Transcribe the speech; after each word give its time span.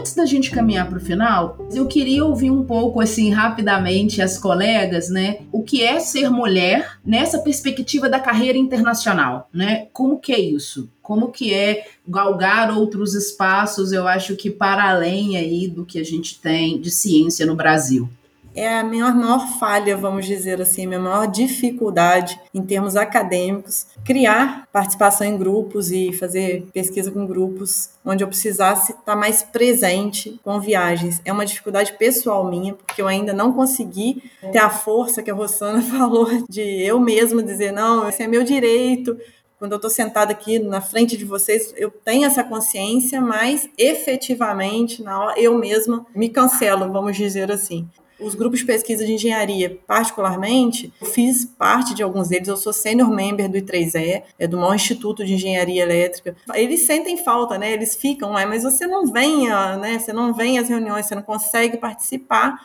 antes 0.00 0.14
da 0.14 0.24
gente 0.24 0.50
caminhar 0.50 0.88
para 0.88 0.96
o 0.96 1.00
final, 1.00 1.58
eu 1.74 1.86
queria 1.86 2.24
ouvir 2.24 2.50
um 2.50 2.64
pouco, 2.64 3.00
assim, 3.00 3.30
rapidamente, 3.30 4.22
as 4.22 4.38
colegas, 4.38 5.10
né? 5.10 5.40
O 5.52 5.62
que 5.62 5.82
é 5.82 6.00
ser 6.00 6.30
mulher 6.30 6.98
nessa 7.04 7.38
perspectiva 7.38 8.08
da 8.08 8.18
carreira 8.18 8.56
internacional, 8.56 9.48
né? 9.52 9.88
Como 9.92 10.18
que 10.18 10.32
é 10.32 10.40
isso? 10.40 10.90
Como 11.02 11.30
que 11.30 11.52
é 11.52 11.86
galgar 12.08 12.74
outros 12.74 13.14
espaços, 13.14 13.92
eu 13.92 14.08
acho 14.08 14.36
que 14.36 14.50
para 14.50 14.88
além 14.88 15.36
aí 15.36 15.68
do 15.68 15.84
que 15.84 15.98
a 15.98 16.04
gente 16.04 16.40
tem 16.40 16.80
de 16.80 16.90
ciência 16.90 17.44
no 17.44 17.54
Brasil? 17.54 18.08
É 18.54 18.78
a 18.78 18.84
minha 18.84 19.10
maior 19.12 19.46
falha, 19.58 19.96
vamos 19.96 20.26
dizer 20.26 20.60
assim, 20.60 20.84
a 20.84 20.88
minha 20.88 21.00
maior 21.00 21.26
dificuldade 21.26 22.40
em 22.52 22.62
termos 22.62 22.96
acadêmicos, 22.96 23.86
criar 24.04 24.68
participação 24.72 25.26
em 25.26 25.36
grupos 25.36 25.90
e 25.90 26.12
fazer 26.12 26.66
pesquisa 26.72 27.10
com 27.10 27.26
grupos 27.26 27.90
onde 28.04 28.24
eu 28.24 28.28
precisasse 28.28 28.92
estar 28.92 29.14
mais 29.14 29.42
presente 29.42 30.40
com 30.42 30.60
viagens. 30.60 31.20
É 31.24 31.32
uma 31.32 31.46
dificuldade 31.46 31.92
pessoal 31.94 32.48
minha, 32.48 32.74
porque 32.74 33.00
eu 33.00 33.06
ainda 33.06 33.32
não 33.32 33.52
consegui 33.52 34.22
ter 34.52 34.58
a 34.58 34.70
força 34.70 35.22
que 35.22 35.30
a 35.30 35.34
Rossana 35.34 35.82
falou 35.82 36.28
de 36.48 36.60
eu 36.60 36.98
mesma 36.98 37.42
dizer, 37.42 37.72
não, 37.72 38.08
esse 38.08 38.22
é 38.22 38.26
meu 38.26 38.42
direito, 38.42 39.16
quando 39.58 39.72
eu 39.72 39.76
estou 39.76 39.90
sentada 39.90 40.32
aqui 40.32 40.58
na 40.58 40.80
frente 40.80 41.18
de 41.18 41.24
vocês, 41.26 41.74
eu 41.76 41.90
tenho 41.90 42.24
essa 42.24 42.42
consciência, 42.42 43.20
mas 43.20 43.68
efetivamente, 43.76 45.02
na 45.02 45.20
hora, 45.20 45.38
eu 45.38 45.54
mesma 45.58 46.06
me 46.14 46.30
cancelo, 46.30 46.90
vamos 46.90 47.14
dizer 47.14 47.52
assim 47.52 47.86
os 48.20 48.34
grupos 48.34 48.60
de 48.60 48.66
pesquisa 48.66 49.04
de 49.04 49.12
engenharia, 49.12 49.78
particularmente, 49.86 50.92
eu 51.00 51.06
fiz 51.06 51.44
parte 51.44 51.94
de 51.94 52.02
alguns 52.02 52.28
deles, 52.28 52.48
eu 52.48 52.56
sou 52.56 52.72
senior 52.72 53.10
member 53.10 53.50
do 53.50 53.58
I3E, 53.58 54.22
é 54.38 54.46
do 54.46 54.56
maior 54.56 54.74
instituto 54.74 55.24
de 55.24 55.34
engenharia 55.34 55.82
elétrica. 55.82 56.36
Eles 56.54 56.80
sentem 56.80 57.16
falta, 57.16 57.58
né? 57.58 57.72
Eles 57.72 57.96
ficam, 57.96 58.32
mas 58.32 58.62
você 58.62 58.86
não 58.86 59.06
vem, 59.06 59.48
né? 59.48 59.98
Você 59.98 60.12
não 60.12 60.32
vem 60.34 60.58
às 60.58 60.68
reuniões, 60.68 61.06
você 61.06 61.14
não 61.14 61.22
consegue 61.22 61.76
participar. 61.76 62.60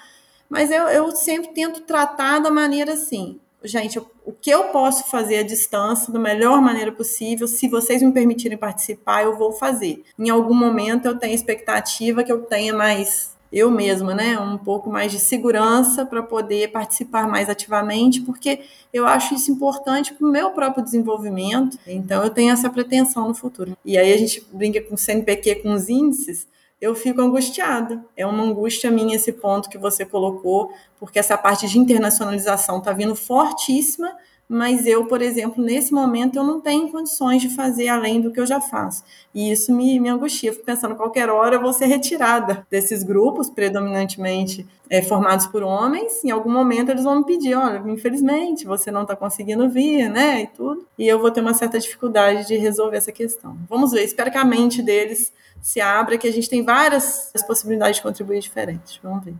Mas 0.49 0.71
eu, 0.71 0.83
eu 0.89 1.11
sempre 1.15 1.53
tento 1.53 1.81
tratar 1.81 2.39
da 2.39 2.51
maneira 2.51 2.93
assim, 2.93 3.39
gente, 3.63 3.99
o 3.99 4.31
que 4.31 4.49
eu 4.49 4.65
posso 4.65 5.09
fazer 5.09 5.37
à 5.37 5.43
distância 5.43 6.11
da 6.11 6.19
melhor 6.19 6.61
maneira 6.61 6.91
possível, 6.91 7.47
se 7.47 7.67
vocês 7.67 8.01
me 8.01 8.11
permitirem 8.11 8.57
participar, 8.57 9.23
eu 9.23 9.37
vou 9.37 9.51
fazer. 9.51 10.03
Em 10.17 10.29
algum 10.29 10.53
momento 10.53 11.05
eu 11.05 11.17
tenho 11.17 11.33
expectativa 11.33 12.23
que 12.23 12.31
eu 12.31 12.43
tenha 12.43 12.73
mais 12.73 13.34
eu 13.51 13.71
mesma, 13.71 14.13
né, 14.13 14.37
um 14.39 14.57
pouco 14.57 14.89
mais 14.89 15.11
de 15.11 15.19
segurança 15.19 16.05
para 16.05 16.21
poder 16.21 16.71
participar 16.71 17.27
mais 17.27 17.49
ativamente, 17.49 18.21
porque 18.21 18.61
eu 18.93 19.05
acho 19.05 19.33
isso 19.33 19.51
importante 19.51 20.13
para 20.13 20.27
o 20.27 20.31
meu 20.31 20.51
próprio 20.51 20.83
desenvolvimento. 20.83 21.77
Então, 21.87 22.23
eu 22.23 22.29
tenho 22.29 22.51
essa 22.51 22.69
pretensão 22.69 23.27
no 23.27 23.33
futuro. 23.33 23.77
E 23.85 23.97
aí 23.97 24.13
a 24.13 24.17
gente 24.17 24.45
brinca 24.51 24.81
com 24.81 24.95
o 24.95 24.97
CNPq, 24.97 25.55
com 25.55 25.73
os 25.73 25.89
índices, 25.89 26.47
eu 26.81 26.93
fico 26.93 27.21
angustiada. 27.21 28.03
É 28.15 28.25
uma 28.25 28.43
angústia 28.43 28.91
minha 28.91 29.15
esse 29.15 29.31
ponto 29.31 29.69
que 29.69 29.77
você 29.77 30.05
colocou, 30.05 30.71
porque 30.99 31.17
essa 31.17 31.37
parte 31.37 31.67
de 31.67 31.79
internacionalização 31.79 32.79
está 32.79 32.91
vindo 32.91 33.15
fortíssima 33.15 34.13
mas 34.47 34.85
eu, 34.85 35.05
por 35.05 35.21
exemplo, 35.21 35.63
nesse 35.63 35.91
momento 35.91 36.37
eu 36.37 36.43
não 36.43 36.61
tenho 36.61 36.91
condições 36.91 37.41
de 37.41 37.49
fazer 37.49 37.87
além 37.87 38.21
do 38.21 38.31
que 38.31 38.39
eu 38.39 38.45
já 38.45 38.61
faço. 38.61 39.03
E 39.33 39.51
isso 39.51 39.73
me, 39.73 39.99
me 39.99 40.07
angustia. 40.07 40.53
Fico 40.53 40.65
pensando, 40.65 40.95
qualquer 40.95 41.29
hora 41.29 41.55
eu 41.55 41.61
vou 41.61 41.73
ser 41.73 41.87
retirada 41.87 42.65
desses 42.69 43.01
grupos, 43.01 43.49
predominantemente 43.49 44.67
é, 44.89 45.01
formados 45.01 45.47
por 45.47 45.63
homens. 45.63 46.23
Em 46.23 46.29
algum 46.29 46.51
momento 46.51 46.89
eles 46.89 47.03
vão 47.03 47.17
me 47.17 47.25
pedir, 47.25 47.55
olha, 47.55 47.81
infelizmente 47.89 48.65
você 48.65 48.91
não 48.91 49.01
está 49.01 49.15
conseguindo 49.15 49.67
vir, 49.67 50.09
né, 50.09 50.43
e 50.43 50.47
tudo. 50.47 50.87
E 50.97 51.07
eu 51.07 51.19
vou 51.19 51.31
ter 51.31 51.41
uma 51.41 51.53
certa 51.53 51.79
dificuldade 51.79 52.47
de 52.47 52.55
resolver 52.55 52.97
essa 52.97 53.11
questão. 53.11 53.57
Vamos 53.67 53.91
ver, 53.91 54.03
espero 54.03 54.31
que 54.31 54.37
a 54.37 54.45
mente 54.45 54.81
deles 54.81 55.33
se 55.59 55.81
abra, 55.81 56.17
que 56.17 56.27
a 56.27 56.31
gente 56.31 56.47
tem 56.49 56.63
várias 56.63 57.31
possibilidades 57.47 57.97
de 57.97 58.03
contribuir 58.03 58.39
diferentes. 58.39 58.99
Vamos 59.01 59.25
ver. 59.25 59.33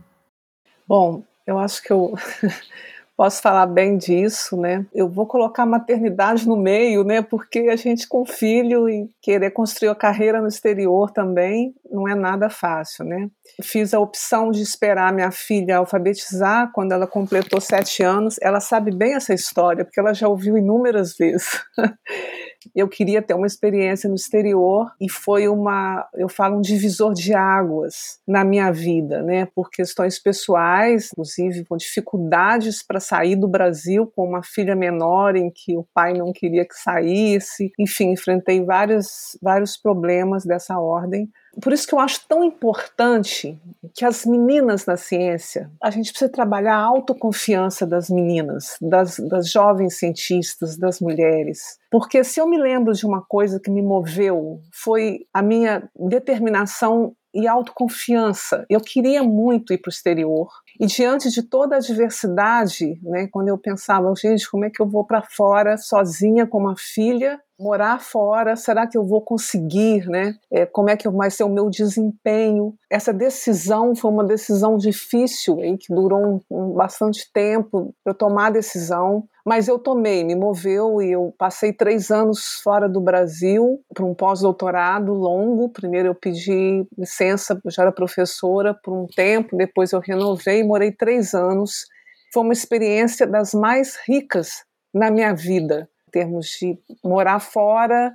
Bom, 0.86 1.22
eu 1.46 1.58
acho 1.58 1.80
que 1.82 1.92
eu 1.92 2.14
posso 3.16 3.40
falar 3.40 3.66
bem 3.66 3.96
disso, 3.96 4.56
né? 4.56 4.84
Eu 4.94 5.08
vou 5.08 5.26
colocar 5.26 5.62
a 5.62 5.66
maternidade 5.66 6.46
no 6.46 6.56
meio, 6.56 7.02
né? 7.02 7.22
Porque 7.22 7.60
a 7.70 7.76
gente 7.76 8.06
com 8.06 8.26
filho 8.26 8.88
e 8.88 9.08
querer 9.22 9.50
construir 9.52 9.88
a 9.88 9.94
carreira 9.94 10.40
no 10.40 10.48
exterior 10.48 11.10
também 11.10 11.74
não 11.90 12.06
é 12.06 12.14
nada 12.14 12.50
fácil, 12.50 13.04
né? 13.04 13.28
Fiz 13.62 13.94
a 13.94 14.00
opção 14.00 14.50
de 14.50 14.60
esperar 14.60 15.12
minha 15.12 15.30
filha 15.30 15.78
alfabetizar 15.78 16.70
quando 16.72 16.92
ela 16.92 17.06
completou 17.06 17.60
sete 17.60 18.02
anos. 18.02 18.36
Ela 18.42 18.60
sabe 18.60 18.94
bem 18.94 19.14
essa 19.14 19.32
história 19.32 19.84
porque 19.84 19.98
ela 19.98 20.12
já 20.12 20.28
ouviu 20.28 20.56
inúmeras 20.58 21.16
vezes. 21.16 21.64
eu 22.74 22.88
queria 22.88 23.22
ter 23.22 23.34
uma 23.34 23.46
experiência 23.46 24.08
no 24.08 24.14
exterior 24.14 24.90
e 25.00 25.10
foi 25.10 25.48
uma, 25.48 26.08
eu 26.14 26.28
falo, 26.28 26.58
um 26.58 26.60
divisor 26.60 27.12
de 27.12 27.34
águas 27.34 28.18
na 28.26 28.44
minha 28.44 28.70
vida, 28.72 29.22
né? 29.22 29.46
Por 29.54 29.70
questões 29.70 30.18
pessoais, 30.18 31.10
inclusive 31.12 31.64
com 31.64 31.76
dificuldades 31.76 32.82
para 32.82 33.00
sair 33.00 33.36
do 33.36 33.48
Brasil 33.48 34.06
com 34.14 34.26
uma 34.26 34.42
filha 34.42 34.74
menor 34.74 35.36
em 35.36 35.50
que 35.50 35.76
o 35.76 35.86
pai 35.94 36.12
não 36.12 36.32
queria 36.32 36.64
que 36.64 36.74
saísse. 36.74 37.72
Enfim, 37.78 38.12
enfrentei 38.12 38.64
vários, 38.64 39.38
vários 39.42 39.76
problemas 39.76 40.44
dessa 40.44 40.78
ordem 40.78 41.30
por 41.60 41.72
isso 41.72 41.86
que 41.86 41.94
eu 41.94 41.98
acho 41.98 42.26
tão 42.28 42.44
importante 42.44 43.58
que 43.94 44.04
as 44.04 44.26
meninas 44.26 44.84
na 44.84 44.96
ciência, 44.96 45.70
a 45.82 45.90
gente 45.90 46.10
precisa 46.10 46.30
trabalhar 46.30 46.76
a 46.76 46.82
autoconfiança 46.82 47.86
das 47.86 48.10
meninas, 48.10 48.76
das, 48.80 49.18
das 49.18 49.50
jovens 49.50 49.98
cientistas, 49.98 50.76
das 50.76 51.00
mulheres. 51.00 51.78
Porque 51.90 52.22
se 52.22 52.40
eu 52.40 52.46
me 52.46 52.58
lembro 52.58 52.92
de 52.92 53.06
uma 53.06 53.22
coisa 53.22 53.58
que 53.58 53.70
me 53.70 53.82
moveu, 53.82 54.60
foi 54.72 55.26
a 55.32 55.40
minha 55.40 55.88
determinação 55.94 57.14
e 57.36 57.46
autoconfiança. 57.46 58.64
Eu 58.68 58.80
queria 58.80 59.22
muito 59.22 59.72
ir 59.72 59.78
para 59.78 59.90
o 59.90 59.92
exterior. 59.92 60.48
E 60.80 60.86
diante 60.86 61.30
de 61.30 61.42
toda 61.42 61.76
a 61.76 61.80
diversidade, 61.80 62.98
né, 63.02 63.28
quando 63.30 63.48
eu 63.48 63.58
pensava, 63.58 64.12
gente, 64.14 64.50
como 64.50 64.64
é 64.64 64.70
que 64.70 64.80
eu 64.80 64.86
vou 64.86 65.04
para 65.04 65.22
fora 65.22 65.76
sozinha 65.76 66.46
com 66.46 66.58
uma 66.58 66.74
filha 66.76 67.40
morar 67.58 68.00
fora, 68.00 68.54
será 68.54 68.86
que 68.86 68.98
eu 68.98 69.04
vou 69.04 69.20
conseguir, 69.20 70.06
né? 70.06 70.34
É, 70.50 70.66
como 70.66 70.90
é 70.90 70.96
que 70.96 71.08
vai 71.08 71.30
ser 71.30 71.44
o 71.44 71.48
meu 71.48 71.70
desempenho? 71.70 72.74
Essa 72.90 73.12
decisão 73.12 73.94
foi 73.94 74.10
uma 74.10 74.24
decisão 74.24 74.76
difícil, 74.76 75.62
hein, 75.62 75.76
que 75.76 75.92
durou 75.94 76.20
um, 76.20 76.40
um, 76.50 76.74
bastante 76.74 77.30
tempo 77.32 77.94
eu 78.04 78.14
tomar 78.14 78.48
a 78.48 78.50
decisão, 78.50 79.24
mas 79.44 79.68
eu 79.68 79.78
tomei, 79.78 80.22
me 80.22 80.34
moveu 80.34 81.00
e 81.00 81.12
eu 81.12 81.34
passei 81.38 81.72
três 81.72 82.10
anos 82.10 82.60
fora 82.62 82.88
do 82.88 83.00
Brasil 83.00 83.80
para 83.94 84.04
um 84.04 84.14
pós-doutorado 84.14 85.12
longo. 85.14 85.70
Primeiro 85.70 86.08
eu 86.08 86.14
pedi 86.14 86.86
licença, 86.98 87.58
já 87.66 87.82
era 87.82 87.92
professora 87.92 88.74
por 88.74 88.92
um 88.92 89.06
tempo, 89.06 89.56
depois 89.56 89.92
eu 89.92 90.00
renovei, 90.00 90.62
morei 90.62 90.92
três 90.92 91.32
anos. 91.32 91.86
Foi 92.34 92.42
uma 92.42 92.52
experiência 92.52 93.26
das 93.26 93.54
mais 93.54 93.96
ricas 94.06 94.64
na 94.92 95.10
minha 95.10 95.34
vida 95.34 95.88
termos 96.16 96.46
de 96.58 96.78
morar 97.04 97.40
fora, 97.40 98.10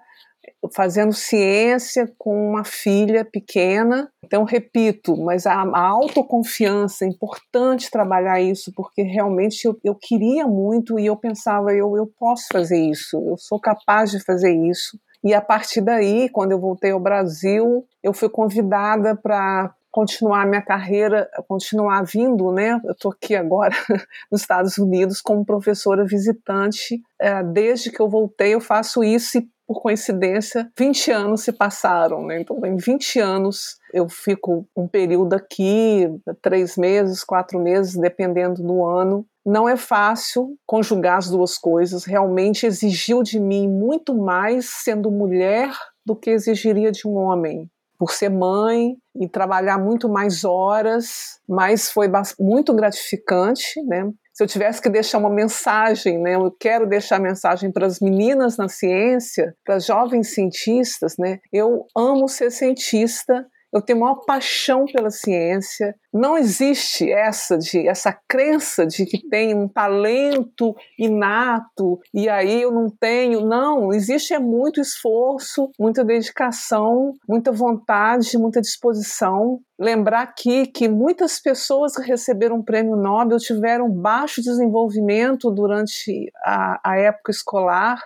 fazendo 0.73 1.13
ciência 1.13 2.11
com 2.17 2.49
uma 2.49 2.63
filha 2.63 3.23
pequena. 3.23 4.11
Então, 4.25 4.43
repito, 4.43 5.15
mas 5.15 5.45
a, 5.45 5.61
a 5.61 5.87
autoconfiança, 5.87 7.05
é 7.05 7.07
importante 7.07 7.91
trabalhar 7.91 8.41
isso, 8.41 8.71
porque 8.75 9.03
realmente 9.03 9.65
eu, 9.65 9.77
eu 9.83 9.93
queria 9.93 10.47
muito 10.47 10.99
e 10.99 11.05
eu 11.05 11.15
pensava, 11.15 11.71
eu, 11.73 11.95
eu 11.95 12.09
posso 12.19 12.47
fazer 12.51 12.79
isso, 12.79 13.17
eu 13.27 13.37
sou 13.37 13.59
capaz 13.59 14.09
de 14.09 14.23
fazer 14.23 14.51
isso. 14.51 14.99
E 15.23 15.35
a 15.35 15.41
partir 15.41 15.81
daí, 15.81 16.27
quando 16.29 16.53
eu 16.53 16.59
voltei 16.59 16.89
ao 16.89 16.99
Brasil, 16.99 17.85
eu 18.01 18.11
fui 18.11 18.29
convidada 18.29 19.15
para 19.15 19.71
continuar 19.91 20.47
minha 20.47 20.61
carreira, 20.61 21.29
continuar 21.47 22.03
vindo, 22.03 22.51
né? 22.51 22.79
Eu 22.85 22.93
estou 22.93 23.11
aqui 23.11 23.35
agora 23.35 23.75
nos 24.31 24.41
Estados 24.41 24.77
Unidos 24.77 25.21
como 25.21 25.45
professora 25.45 26.05
visitante. 26.05 27.01
É, 27.19 27.43
desde 27.43 27.91
que 27.91 27.99
eu 27.99 28.09
voltei, 28.09 28.53
eu 28.55 28.61
faço 28.61 29.03
isso 29.03 29.37
e, 29.37 29.47
por 29.67 29.81
coincidência, 29.81 30.69
20 30.77 31.11
anos 31.11 31.41
se 31.41 31.51
passaram, 31.51 32.25
né? 32.25 32.39
Então, 32.39 32.57
em 32.65 32.77
20 32.77 33.19
anos, 33.19 33.77
eu 33.93 34.07
fico 34.09 34.65
um 34.75 34.87
período 34.87 35.33
aqui, 35.33 36.09
três 36.41 36.77
meses, 36.77 37.23
quatro 37.23 37.59
meses, 37.59 37.95
dependendo 37.95 38.63
do 38.63 38.85
ano. 38.85 39.25
Não 39.45 39.67
é 39.67 39.75
fácil 39.75 40.55
conjugar 40.65 41.17
as 41.17 41.29
duas 41.29 41.57
coisas. 41.57 42.05
Realmente 42.05 42.65
exigiu 42.65 43.23
de 43.23 43.39
mim 43.39 43.67
muito 43.67 44.15
mais 44.15 44.69
sendo 44.69 45.11
mulher 45.11 45.73
do 46.05 46.15
que 46.15 46.29
exigiria 46.29 46.91
de 46.91 47.07
um 47.07 47.15
homem 47.15 47.69
por 48.01 48.11
ser 48.11 48.29
mãe 48.29 48.95
e 49.15 49.29
trabalhar 49.29 49.77
muito 49.77 50.09
mais 50.09 50.43
horas, 50.43 51.39
mas 51.47 51.91
foi 51.91 52.07
muito 52.39 52.73
gratificante, 52.73 53.79
né? 53.85 54.09
Se 54.33 54.43
eu 54.43 54.47
tivesse 54.47 54.81
que 54.81 54.89
deixar 54.89 55.19
uma 55.19 55.29
mensagem, 55.29 56.17
né, 56.19 56.33
eu 56.33 56.49
quero 56.59 56.87
deixar 56.87 57.19
mensagem 57.19 57.71
para 57.71 57.85
as 57.85 57.99
meninas 57.99 58.57
na 58.57 58.67
ciência, 58.67 59.53
para 59.63 59.77
jovens 59.77 60.33
cientistas, 60.33 61.15
né? 61.19 61.37
Eu 61.53 61.85
amo 61.95 62.27
ser 62.27 62.49
cientista 62.49 63.45
eu 63.73 63.81
tenho 63.81 63.99
maior 63.99 64.23
paixão 64.25 64.85
pela 64.85 65.09
ciência. 65.09 65.95
Não 66.13 66.37
existe 66.37 67.09
essa 67.09 67.57
de 67.57 67.87
essa 67.87 68.11
crença 68.27 68.85
de 68.85 69.05
que 69.05 69.27
tem 69.29 69.55
um 69.55 69.67
talento 69.67 70.75
inato 70.99 71.99
e 72.13 72.27
aí 72.27 72.61
eu 72.61 72.71
não 72.71 72.89
tenho. 72.89 73.45
Não, 73.45 73.93
existe 73.93 74.33
é 74.33 74.39
muito 74.39 74.81
esforço, 74.81 75.71
muita 75.79 76.03
dedicação, 76.03 77.13
muita 77.27 77.51
vontade, 77.51 78.37
muita 78.37 78.59
disposição. 78.59 79.59
Lembrar 79.79 80.21
aqui 80.21 80.67
que 80.67 80.87
muitas 80.87 81.39
pessoas 81.39 81.95
que 81.95 82.03
receberam 82.03 82.57
o 82.57 82.63
prêmio 82.63 82.95
Nobel 82.95 83.37
tiveram 83.37 83.89
baixo 83.89 84.41
desenvolvimento 84.41 85.49
durante 85.49 86.31
a, 86.43 86.91
a 86.91 86.97
época 86.97 87.31
escolar, 87.31 88.01